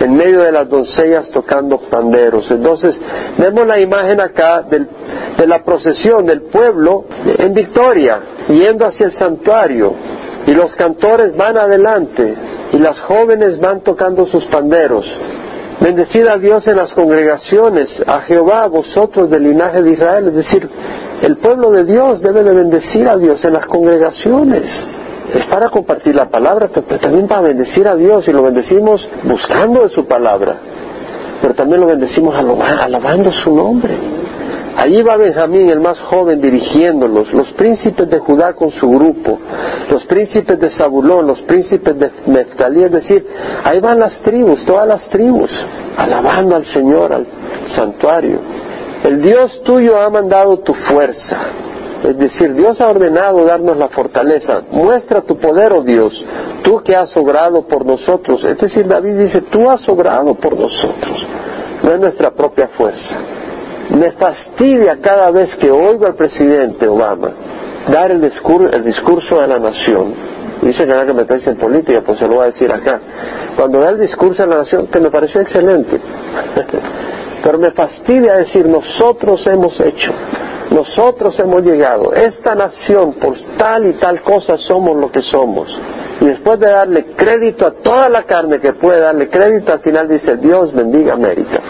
en 0.00 0.16
medio 0.16 0.40
de 0.40 0.52
las 0.52 0.68
doncellas 0.68 1.30
tocando 1.30 1.78
panderos. 1.78 2.50
Entonces, 2.50 2.98
vemos 3.38 3.66
la 3.66 3.78
imagen 3.80 4.20
acá 4.20 4.64
de 4.68 5.46
la 5.46 5.62
procesión 5.64 6.24
del 6.26 6.42
pueblo 6.42 7.04
en 7.24 7.52
victoria, 7.52 8.20
yendo 8.48 8.86
hacia 8.86 9.06
el 9.06 9.12
santuario. 9.12 9.94
Y 10.46 10.54
los 10.54 10.74
cantores 10.74 11.36
van 11.36 11.56
adelante 11.56 12.34
y 12.72 12.78
las 12.78 12.98
jóvenes 13.02 13.60
van 13.60 13.82
tocando 13.82 14.26
sus 14.26 14.44
panderos. 14.46 15.06
Bendecid 15.82 16.28
a 16.28 16.38
Dios 16.38 16.64
en 16.68 16.76
las 16.76 16.92
congregaciones, 16.92 17.88
a 18.06 18.20
Jehová, 18.20 18.68
vosotros 18.68 19.28
del 19.28 19.42
linaje 19.42 19.82
de 19.82 19.92
Israel. 19.92 20.28
Es 20.28 20.34
decir, 20.34 20.70
el 21.22 21.36
pueblo 21.38 21.72
de 21.72 21.84
Dios 21.84 22.22
debe 22.22 22.44
de 22.44 22.54
bendecir 22.54 23.08
a 23.08 23.16
Dios 23.16 23.44
en 23.44 23.52
las 23.54 23.66
congregaciones. 23.66 24.62
Es 25.34 25.44
para 25.46 25.70
compartir 25.70 26.14
la 26.14 26.26
palabra, 26.26 26.68
pero 26.72 27.00
también 27.00 27.26
para 27.26 27.40
bendecir 27.40 27.88
a 27.88 27.96
Dios 27.96 28.28
y 28.28 28.32
lo 28.32 28.42
bendecimos 28.42 29.08
buscando 29.24 29.82
de 29.82 29.88
su 29.88 30.06
palabra. 30.06 30.56
Pero 31.40 31.54
también 31.54 31.80
lo 31.80 31.88
bendecimos 31.88 32.36
alabando 32.36 33.32
su 33.32 33.52
nombre. 33.52 34.21
Allí 34.76 35.02
va 35.02 35.16
Benjamín, 35.16 35.68
el 35.68 35.80
más 35.80 35.98
joven, 36.00 36.40
dirigiéndolos, 36.40 37.32
los 37.32 37.52
príncipes 37.52 38.08
de 38.08 38.18
Judá 38.18 38.54
con 38.54 38.70
su 38.72 38.88
grupo, 38.88 39.38
los 39.90 40.04
príncipes 40.04 40.58
de 40.58 40.70
Zabulón, 40.70 41.26
los 41.26 41.40
príncipes 41.42 41.98
de 41.98 42.10
Neftalí, 42.26 42.84
es 42.84 42.92
decir, 42.92 43.26
ahí 43.64 43.80
van 43.80 43.98
las 43.98 44.20
tribus, 44.22 44.64
todas 44.64 44.88
las 44.88 45.08
tribus, 45.10 45.50
alabando 45.96 46.56
al 46.56 46.64
Señor, 46.66 47.12
al 47.12 47.26
santuario. 47.76 48.38
El 49.04 49.20
Dios 49.20 49.62
tuyo 49.64 50.00
ha 50.00 50.08
mandado 50.08 50.58
tu 50.58 50.72
fuerza, 50.74 51.38
es 52.04 52.18
decir, 52.18 52.54
Dios 52.54 52.80
ha 52.80 52.88
ordenado 52.88 53.44
darnos 53.44 53.76
la 53.76 53.88
fortaleza. 53.88 54.62
Muestra 54.70 55.20
tu 55.20 55.36
poder, 55.36 55.72
oh 55.72 55.82
Dios, 55.82 56.12
tú 56.62 56.82
que 56.82 56.96
has 56.96 57.16
obrado 57.16 57.62
por 57.68 57.86
nosotros. 57.86 58.42
Es 58.44 58.58
decir, 58.58 58.88
David 58.88 59.14
dice, 59.18 59.42
tú 59.42 59.70
has 59.70 59.88
obrado 59.88 60.34
por 60.34 60.58
nosotros, 60.58 61.26
no 61.82 61.90
es 61.92 62.00
nuestra 62.00 62.30
propia 62.30 62.68
fuerza. 62.68 63.41
Me 63.90 64.12
fastidia 64.12 64.98
cada 65.00 65.30
vez 65.30 65.54
que 65.56 65.70
oigo 65.70 66.06
al 66.06 66.14
presidente 66.14 66.86
Obama 66.86 67.30
dar 67.90 68.10
el 68.10 68.20
discurso, 68.20 68.68
el 68.74 68.84
discurso 68.84 69.40
de 69.40 69.46
la 69.46 69.58
nación. 69.58 70.14
Dice 70.62 70.84
que 70.84 70.86
nada 70.86 71.06
que 71.06 71.14
meterse 71.14 71.50
en 71.50 71.56
política, 71.56 72.02
pues 72.06 72.18
se 72.18 72.28
lo 72.28 72.34
voy 72.34 72.44
a 72.44 72.46
decir 72.46 72.72
acá. 72.72 73.00
Cuando 73.56 73.80
da 73.80 73.90
el 73.90 73.98
discurso 73.98 74.42
de 74.42 74.48
la 74.48 74.58
nación, 74.58 74.86
que 74.86 75.00
me 75.00 75.10
pareció 75.10 75.40
excelente, 75.40 76.00
pero 77.42 77.58
me 77.58 77.72
fastidia 77.72 78.36
decir 78.36 78.66
nosotros 78.68 79.44
hemos 79.48 79.78
hecho, 79.80 80.12
nosotros 80.70 81.38
hemos 81.40 81.62
llegado, 81.64 82.12
esta 82.12 82.54
nación 82.54 83.14
por 83.14 83.34
tal 83.58 83.86
y 83.86 83.94
tal 83.94 84.22
cosa 84.22 84.56
somos 84.56 84.96
lo 84.96 85.10
que 85.10 85.22
somos. 85.22 85.68
Y 86.20 86.26
después 86.26 86.60
de 86.60 86.68
darle 86.68 87.06
crédito 87.16 87.66
a 87.66 87.72
toda 87.72 88.08
la 88.08 88.22
carne 88.22 88.60
que 88.60 88.74
puede 88.74 89.00
darle 89.00 89.28
crédito, 89.28 89.72
al 89.72 89.80
final 89.80 90.08
dice 90.08 90.36
Dios 90.36 90.72
bendiga 90.72 91.14
América. 91.14 91.60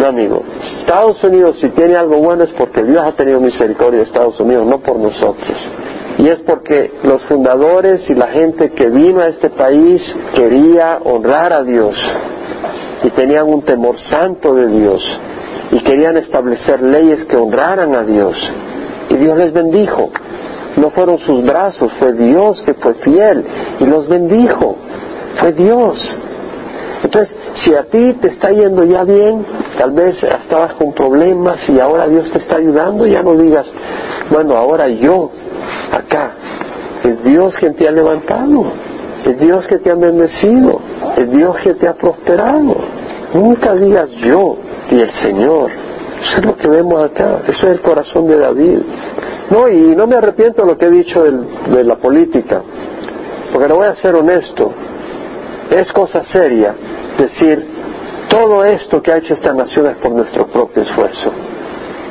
No, 0.00 0.06
amigo. 0.06 0.42
Estados 0.78 1.22
Unidos, 1.22 1.58
si 1.60 1.68
tiene 1.70 1.94
algo 1.94 2.16
bueno, 2.16 2.44
es 2.44 2.52
porque 2.52 2.82
Dios 2.84 3.04
ha 3.06 3.12
tenido 3.12 3.38
misericordia 3.38 4.00
de 4.00 4.06
Estados 4.06 4.40
Unidos, 4.40 4.66
no 4.66 4.80
por 4.80 4.96
nosotros. 4.96 5.58
Y 6.16 6.26
es 6.26 6.40
porque 6.40 6.92
los 7.02 7.22
fundadores 7.26 8.08
y 8.08 8.14
la 8.14 8.28
gente 8.28 8.70
que 8.70 8.88
vino 8.88 9.20
a 9.20 9.28
este 9.28 9.50
país 9.50 10.02
quería 10.34 11.00
honrar 11.04 11.52
a 11.52 11.62
Dios 11.62 11.94
y 13.02 13.10
tenían 13.10 13.46
un 13.46 13.60
temor 13.62 13.96
santo 14.10 14.54
de 14.54 14.68
Dios 14.68 15.02
y 15.70 15.80
querían 15.80 16.16
establecer 16.16 16.82
leyes 16.82 17.26
que 17.26 17.36
honraran 17.36 17.94
a 17.94 18.02
Dios. 18.02 18.36
Y 19.10 19.16
Dios 19.16 19.36
les 19.36 19.52
bendijo. 19.52 20.10
No 20.76 20.88
fueron 20.90 21.18
sus 21.18 21.42
brazos, 21.44 21.92
fue 21.98 22.14
Dios 22.14 22.62
que 22.64 22.72
fue 22.72 22.94
fiel 22.94 23.44
y 23.80 23.84
los 23.84 24.08
bendijo. 24.08 24.76
Fue 25.38 25.52
Dios. 25.52 25.98
Entonces, 27.02 27.34
si 27.54 27.74
a 27.74 27.84
ti 27.84 28.14
te 28.20 28.28
está 28.28 28.50
yendo 28.50 28.84
ya 28.84 29.04
bien, 29.04 29.44
tal 29.78 29.92
vez 29.92 30.22
estabas 30.22 30.74
con 30.74 30.92
problemas 30.92 31.58
y 31.68 31.80
ahora 31.80 32.06
Dios 32.06 32.30
te 32.30 32.40
está 32.40 32.56
ayudando, 32.56 33.06
ya 33.06 33.22
no 33.22 33.34
digas, 33.34 33.66
bueno, 34.30 34.54
ahora 34.54 34.86
yo, 34.88 35.30
acá, 35.92 36.32
es 37.02 37.24
Dios 37.24 37.54
quien 37.58 37.74
te 37.74 37.88
ha 37.88 37.90
levantado, 37.90 38.64
es 39.24 39.38
Dios 39.38 39.66
que 39.66 39.78
te 39.78 39.90
ha 39.90 39.94
bendecido, 39.94 40.80
es 41.16 41.30
Dios 41.30 41.56
que 41.62 41.74
te 41.74 41.88
ha 41.88 41.94
prosperado. 41.94 42.76
Nunca 43.32 43.74
digas 43.74 44.10
yo 44.22 44.56
y 44.90 45.00
el 45.00 45.10
Señor. 45.22 45.70
Eso 46.20 46.38
es 46.38 46.44
lo 46.44 46.56
que 46.56 46.68
vemos 46.68 47.02
acá, 47.02 47.40
eso 47.48 47.66
es 47.66 47.72
el 47.72 47.80
corazón 47.80 48.26
de 48.26 48.36
David. 48.36 48.78
No, 49.50 49.68
y 49.68 49.96
no 49.96 50.06
me 50.06 50.16
arrepiento 50.16 50.62
de 50.62 50.68
lo 50.68 50.76
que 50.76 50.86
he 50.86 50.90
dicho 50.90 51.22
de 51.22 51.82
la 51.82 51.96
política, 51.96 52.62
porque 53.52 53.68
no 53.68 53.76
voy 53.76 53.86
a 53.86 53.96
ser 53.96 54.14
honesto, 54.14 54.70
es 55.70 55.90
cosa 55.92 56.22
seria 56.24 56.74
decir, 57.20 57.66
todo 58.28 58.64
esto 58.64 59.02
que 59.02 59.12
ha 59.12 59.18
hecho 59.18 59.34
esta 59.34 59.52
nación 59.52 59.86
es 59.86 59.96
por 59.96 60.12
nuestro 60.12 60.46
propio 60.46 60.82
esfuerzo. 60.82 61.32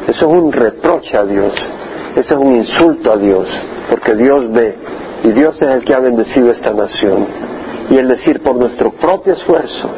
Eso 0.07 0.27
es 0.27 0.41
un 0.41 0.51
reproche 0.51 1.17
a 1.17 1.23
Dios, 1.23 1.53
eso 2.15 2.33
es 2.33 2.45
un 2.45 2.55
insulto 2.55 3.11
a 3.11 3.17
Dios, 3.17 3.47
porque 3.89 4.15
Dios 4.15 4.51
ve 4.51 4.75
y 5.23 5.29
Dios 5.29 5.55
es 5.61 5.67
el 5.67 5.83
que 5.83 5.93
ha 5.93 5.99
bendecido 5.99 6.51
esta 6.51 6.73
nación. 6.73 7.27
Y 7.89 7.97
el 7.97 8.07
decir 8.07 8.41
por 8.41 8.55
nuestro 8.55 8.91
propio 8.91 9.33
esfuerzo, 9.33 9.89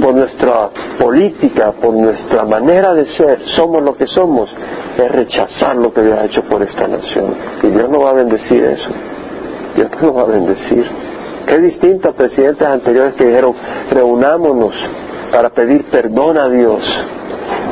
por 0.00 0.14
nuestra 0.14 0.70
política, 0.98 1.72
por 1.72 1.94
nuestra 1.94 2.44
manera 2.44 2.94
de 2.94 3.06
ser, 3.16 3.40
somos 3.56 3.82
lo 3.82 3.96
que 3.96 4.06
somos, 4.06 4.48
es 4.96 5.10
rechazar 5.10 5.76
lo 5.76 5.92
que 5.92 6.02
Dios 6.02 6.18
ha 6.18 6.24
hecho 6.24 6.42
por 6.42 6.62
esta 6.62 6.86
nación. 6.86 7.34
Y 7.62 7.68
Dios 7.68 7.88
no 7.90 8.00
va 8.00 8.10
a 8.10 8.14
bendecir 8.14 8.62
eso. 8.62 8.88
Dios 9.74 9.90
no 10.00 10.14
va 10.14 10.22
a 10.22 10.26
bendecir. 10.26 10.86
Qué 11.46 11.58
distinto 11.58 12.08
a 12.08 12.12
presidentes 12.12 12.66
anteriores 12.66 13.14
que 13.14 13.26
dijeron, 13.26 13.54
reunámonos 13.90 14.74
para 15.30 15.50
pedir 15.50 15.84
perdón 15.90 16.38
a 16.38 16.48
Dios 16.48 16.82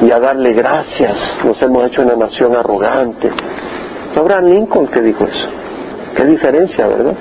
y 0.03 0.11
a 0.11 0.19
darle 0.21 0.53
gracias. 0.53 1.17
Nos 1.45 1.61
hemos 1.63 1.89
hecho 1.89 2.03
una 2.03 2.15
nación 2.15 2.55
arrogante. 2.57 3.31
Abraham 4.17 4.47
Lincoln 4.47 4.87
que 4.89 5.01
dijo 5.01 5.25
eso. 5.25 5.49
Qué 6.17 6.25
diferencia, 6.25 6.87
¿verdad? 6.87 7.15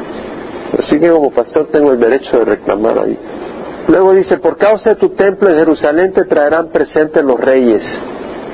Así 0.78 1.00
que 1.00 1.10
como 1.10 1.32
pastor 1.32 1.68
tengo 1.72 1.92
el 1.92 2.00
derecho 2.00 2.40
de 2.40 2.46
reclamar 2.46 3.00
ahí. 3.00 3.18
Luego 3.88 4.14
dice, 4.14 4.38
por 4.38 4.58
causa 4.58 4.92
de 4.92 4.96
tu 4.96 5.10
templo 5.10 5.50
en 5.50 5.58
Jerusalén 5.58 6.14
te 6.14 6.26
traerán 6.26 6.70
presentes 6.70 7.24
los 7.24 7.40
reyes. 7.40 7.82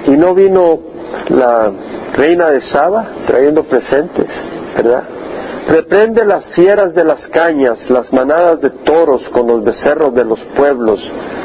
Y 0.05 0.11
no 0.11 0.33
vino 0.33 0.79
la 1.29 1.71
reina 2.13 2.49
de 2.49 2.61
Saba 2.61 3.07
trayendo 3.27 3.63
presentes, 3.63 4.25
¿verdad? 4.75 5.03
Reprende 5.67 6.25
las 6.25 6.45
fieras 6.55 6.93
de 6.95 7.03
las 7.03 7.27
cañas, 7.27 7.77
las 7.89 8.11
manadas 8.11 8.61
de 8.61 8.69
toros 8.69 9.21
con 9.29 9.47
los 9.47 9.63
becerros 9.63 10.13
de 10.13 10.25
los 10.25 10.39
pueblos. 10.55 10.99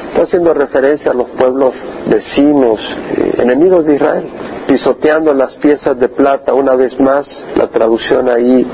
Está 0.09 0.22
haciendo 0.22 0.55
referencia 0.55 1.11
a 1.11 1.14
los 1.14 1.29
pueblos 1.31 1.74
vecinos, 2.07 2.81
eh, 3.16 3.35
enemigos 3.38 3.85
de 3.85 3.96
Israel, 3.96 4.29
pisoteando 4.66 5.35
las 5.35 5.55
piezas 5.57 5.98
de 5.98 6.09
plata. 6.09 6.55
Una 6.55 6.74
vez 6.74 6.98
más, 7.00 7.27
la 7.57 7.66
traducción 7.68 8.29
ahí 8.29 8.66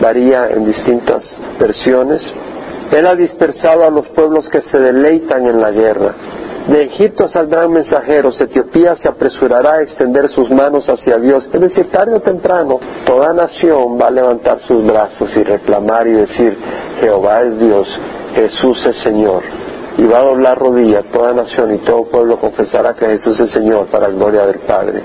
varía 0.00 0.48
en 0.50 0.66
distintas 0.66 1.22
versiones. 1.58 2.20
Él 2.92 3.06
ha 3.06 3.14
dispersado 3.14 3.86
a 3.86 3.90
los 3.90 4.06
pueblos 4.08 4.48
que 4.50 4.60
se 4.62 4.78
deleitan 4.78 5.46
en 5.46 5.60
la 5.60 5.70
guerra. 5.70 6.14
De 6.68 6.82
Egipto 6.82 7.28
saldrán 7.28 7.72
mensajeros, 7.72 8.40
Etiopía 8.40 8.94
se 8.96 9.08
apresurará 9.08 9.74
a 9.74 9.82
extender 9.82 10.28
sus 10.28 10.48
manos 10.50 10.86
hacia 10.88 11.18
Dios. 11.18 11.48
Es 11.52 11.60
decir, 11.60 11.90
tarde 11.90 12.14
o 12.14 12.20
temprano, 12.20 12.78
toda 13.04 13.32
nación 13.32 13.98
va 14.00 14.06
a 14.06 14.10
levantar 14.10 14.60
sus 14.60 14.84
brazos 14.84 15.30
y 15.36 15.42
reclamar 15.42 16.06
y 16.06 16.12
decir, 16.12 16.56
Jehová 17.00 17.42
es 17.42 17.58
Dios, 17.58 17.88
Jesús 18.34 18.86
es 18.86 18.96
Señor 19.02 19.42
y 19.98 20.04
va 20.04 20.20
a 20.20 20.24
doblar 20.24 20.58
rodilla 20.58 21.02
toda 21.12 21.34
nación 21.34 21.74
y 21.74 21.78
todo 21.78 22.04
pueblo 22.04 22.38
confesará 22.38 22.94
que 22.94 23.06
Jesús 23.06 23.38
es 23.40 23.50
Señor 23.50 23.86
para 23.86 24.08
la 24.08 24.14
gloria 24.14 24.46
del 24.46 24.60
Padre. 24.60 25.02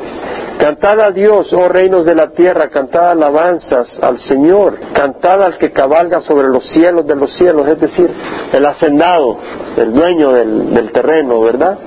Cantad 0.59 0.99
a 0.99 1.11
Dios, 1.11 1.53
oh 1.53 1.69
reinos 1.69 2.03
de 2.03 2.15
la 2.15 2.31
tierra, 2.31 2.69
cantad 2.69 3.11
alabanzas 3.11 3.99
al 4.01 4.17
Señor, 4.19 4.79
cantad 4.91 5.43
al 5.43 5.57
que 5.59 5.71
cabalga 5.71 6.21
sobre 6.21 6.47
los 6.47 6.65
cielos 6.71 7.05
de 7.05 7.15
los 7.15 7.31
cielos, 7.37 7.69
es 7.69 7.79
decir, 7.79 8.09
el 8.51 8.65
hacendado, 8.65 9.37
el 9.77 9.93
dueño 9.93 10.31
del, 10.31 10.91
terreno, 10.91 11.41
¿verdad? 11.41 11.77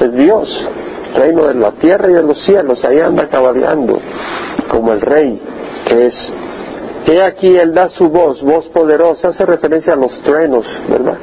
Es 0.00 0.12
Dios, 0.12 0.48
reino 1.16 1.48
de 1.48 1.54
la 1.54 1.72
tierra 1.72 2.08
y 2.08 2.14
de 2.14 2.22
los 2.22 2.40
cielos, 2.44 2.84
ahí 2.84 3.00
anda 3.00 3.28
cabalgando 3.28 3.98
como 4.68 4.92
el 4.92 5.00
rey 5.00 5.40
que 5.84 6.06
es. 6.06 6.14
He 7.06 7.20
aquí 7.20 7.56
Él 7.56 7.74
da 7.74 7.88
su 7.88 8.08
voz, 8.08 8.40
voz 8.42 8.66
poderosa, 8.68 9.28
hace 9.28 9.44
referencia 9.44 9.92
a 9.92 9.96
los 9.96 10.22
truenos, 10.22 10.64
¿verdad? 10.88 11.18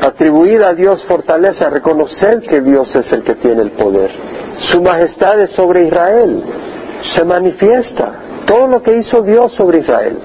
Atribuir 0.00 0.62
a 0.62 0.74
Dios 0.74 1.04
fortaleza, 1.04 1.70
reconocer 1.70 2.42
que 2.42 2.60
Dios 2.60 2.94
es 2.94 3.10
el 3.12 3.22
que 3.22 3.36
tiene 3.36 3.62
el 3.62 3.70
poder. 3.72 4.10
Su 4.70 4.82
majestad 4.82 5.40
es 5.40 5.50
sobre 5.50 5.86
Israel, 5.86 6.42
se 7.14 7.24
manifiesta 7.24 8.12
todo 8.46 8.66
lo 8.66 8.82
que 8.82 8.96
hizo 8.96 9.22
Dios 9.22 9.54
sobre 9.54 9.80
Israel. 9.80 10.18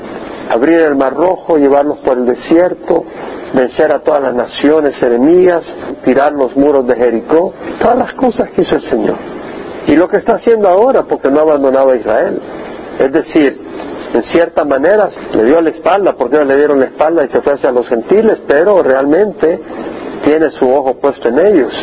Abrir 0.49 0.79
el 0.81 0.95
mar 0.95 1.13
rojo, 1.13 1.57
llevarlos 1.57 1.99
por 1.99 2.17
el 2.17 2.25
desierto, 2.25 3.05
vencer 3.53 3.93
a 3.93 3.99
todas 3.99 4.21
las 4.21 4.33
naciones 4.33 5.01
enemigas, 5.01 5.63
tirar 6.03 6.33
los 6.33 6.55
muros 6.55 6.87
de 6.87 6.95
Jericó, 6.95 7.53
todas 7.79 7.97
las 7.97 8.13
cosas 8.13 8.49
que 8.51 8.63
hizo 8.63 8.75
el 8.75 8.89
Señor. 8.89 9.15
Y 9.87 9.95
lo 9.95 10.07
que 10.07 10.17
está 10.17 10.33
haciendo 10.35 10.67
ahora, 10.67 11.03
porque 11.03 11.29
no 11.29 11.39
ha 11.39 11.43
abandonado 11.43 11.91
a 11.91 11.95
Israel. 11.95 12.41
Es 12.99 13.11
decir, 13.11 13.68
en 14.13 14.23
cierta 14.23 14.63
manera 14.63 15.09
le 15.33 15.43
dio 15.43 15.61
la 15.61 15.69
espalda, 15.69 16.13
porque 16.13 16.37
le 16.37 16.55
dieron 16.55 16.79
la 16.79 16.85
espalda 16.85 17.25
y 17.25 17.27
se 17.29 17.41
fue 17.41 17.53
hacia 17.53 17.71
los 17.71 17.87
gentiles, 17.87 18.41
pero 18.47 18.81
realmente 18.81 19.61
tiene 20.23 20.49
su 20.51 20.69
ojo 20.69 20.95
puesto 20.95 21.29
en 21.29 21.39
ellos. 21.39 21.73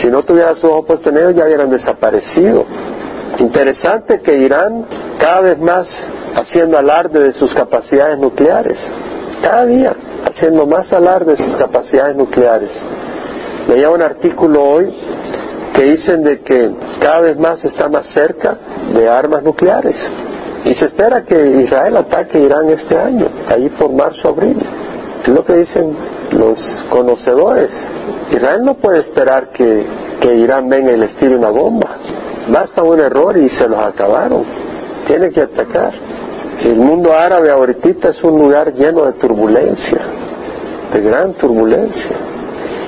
Si 0.00 0.08
no 0.08 0.22
tuviera 0.22 0.54
su 0.54 0.66
ojo 0.68 0.84
puesto 0.84 1.10
en 1.10 1.18
ellos 1.18 1.34
ya 1.34 1.44
hubieran 1.44 1.70
desaparecido. 1.70 2.64
Interesante 3.38 4.20
que 4.20 4.36
Irán 4.36 4.86
cada 5.18 5.40
vez 5.40 5.58
más 5.58 5.88
haciendo 6.34 6.78
alarde 6.78 7.20
de 7.20 7.32
sus 7.32 7.52
capacidades 7.54 8.18
nucleares, 8.18 8.78
cada 9.42 9.66
día 9.66 9.94
haciendo 10.24 10.66
más 10.66 10.92
alarde 10.92 11.34
de 11.34 11.44
sus 11.44 11.56
capacidades 11.56 12.16
nucleares. 12.16 12.70
Leía 13.68 13.90
un 13.90 14.02
artículo 14.02 14.62
hoy 14.62 14.94
que 15.74 15.84
dicen 15.84 16.22
de 16.22 16.40
que 16.40 16.70
cada 17.00 17.20
vez 17.20 17.38
más 17.38 17.64
está 17.64 17.88
más 17.88 18.06
cerca 18.12 18.56
de 18.94 19.08
armas 19.08 19.42
nucleares. 19.42 19.96
Y 20.64 20.74
se 20.74 20.86
espera 20.86 21.24
que 21.24 21.62
Israel 21.62 21.96
ataque 21.96 22.38
Irán 22.38 22.68
este 22.70 22.98
año, 22.98 23.26
ahí 23.48 23.68
por 23.70 23.92
marzo, 23.92 24.28
abril. 24.28 24.58
Es 25.22 25.28
lo 25.28 25.44
que 25.44 25.54
dicen 25.54 25.96
los 26.32 26.58
conocedores. 26.90 27.70
Israel 28.30 28.62
no 28.64 28.74
puede 28.74 29.00
esperar 29.00 29.50
que, 29.52 29.86
que 30.20 30.34
Irán 30.34 30.68
venga 30.68 30.92
y 30.92 30.96
les 30.96 31.16
tire 31.16 31.36
una 31.36 31.50
bomba. 31.50 31.96
Basta 32.48 32.82
un 32.82 33.00
error 33.00 33.36
y 33.36 33.48
se 33.50 33.68
los 33.68 33.78
acabaron. 33.78 34.44
Tiene 35.06 35.30
que 35.30 35.42
atacar. 35.42 35.92
El 36.62 36.76
mundo 36.76 37.12
árabe 37.14 37.50
ahorita 37.50 38.10
es 38.10 38.22
un 38.22 38.38
lugar 38.38 38.74
lleno 38.74 39.06
de 39.06 39.14
turbulencia, 39.14 39.98
de 40.92 41.00
gran 41.00 41.32
turbulencia. 41.34 42.16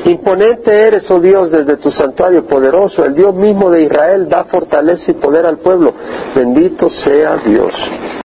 Imponente 0.05 0.73
eres, 0.73 1.09
oh 1.11 1.21
Dios, 1.21 1.51
desde 1.51 1.77
tu 1.77 1.91
santuario 1.91 2.45
poderoso. 2.47 3.05
El 3.05 3.15
Dios 3.15 3.35
mismo 3.35 3.71
de 3.71 3.83
Israel 3.83 4.29
da 4.29 4.45
fortaleza 4.45 5.11
y 5.11 5.15
poder 5.15 5.47
al 5.47 5.59
pueblo. 5.59 5.95
Bendito 6.35 6.91
sea 6.91 7.37
Dios. 7.37 7.73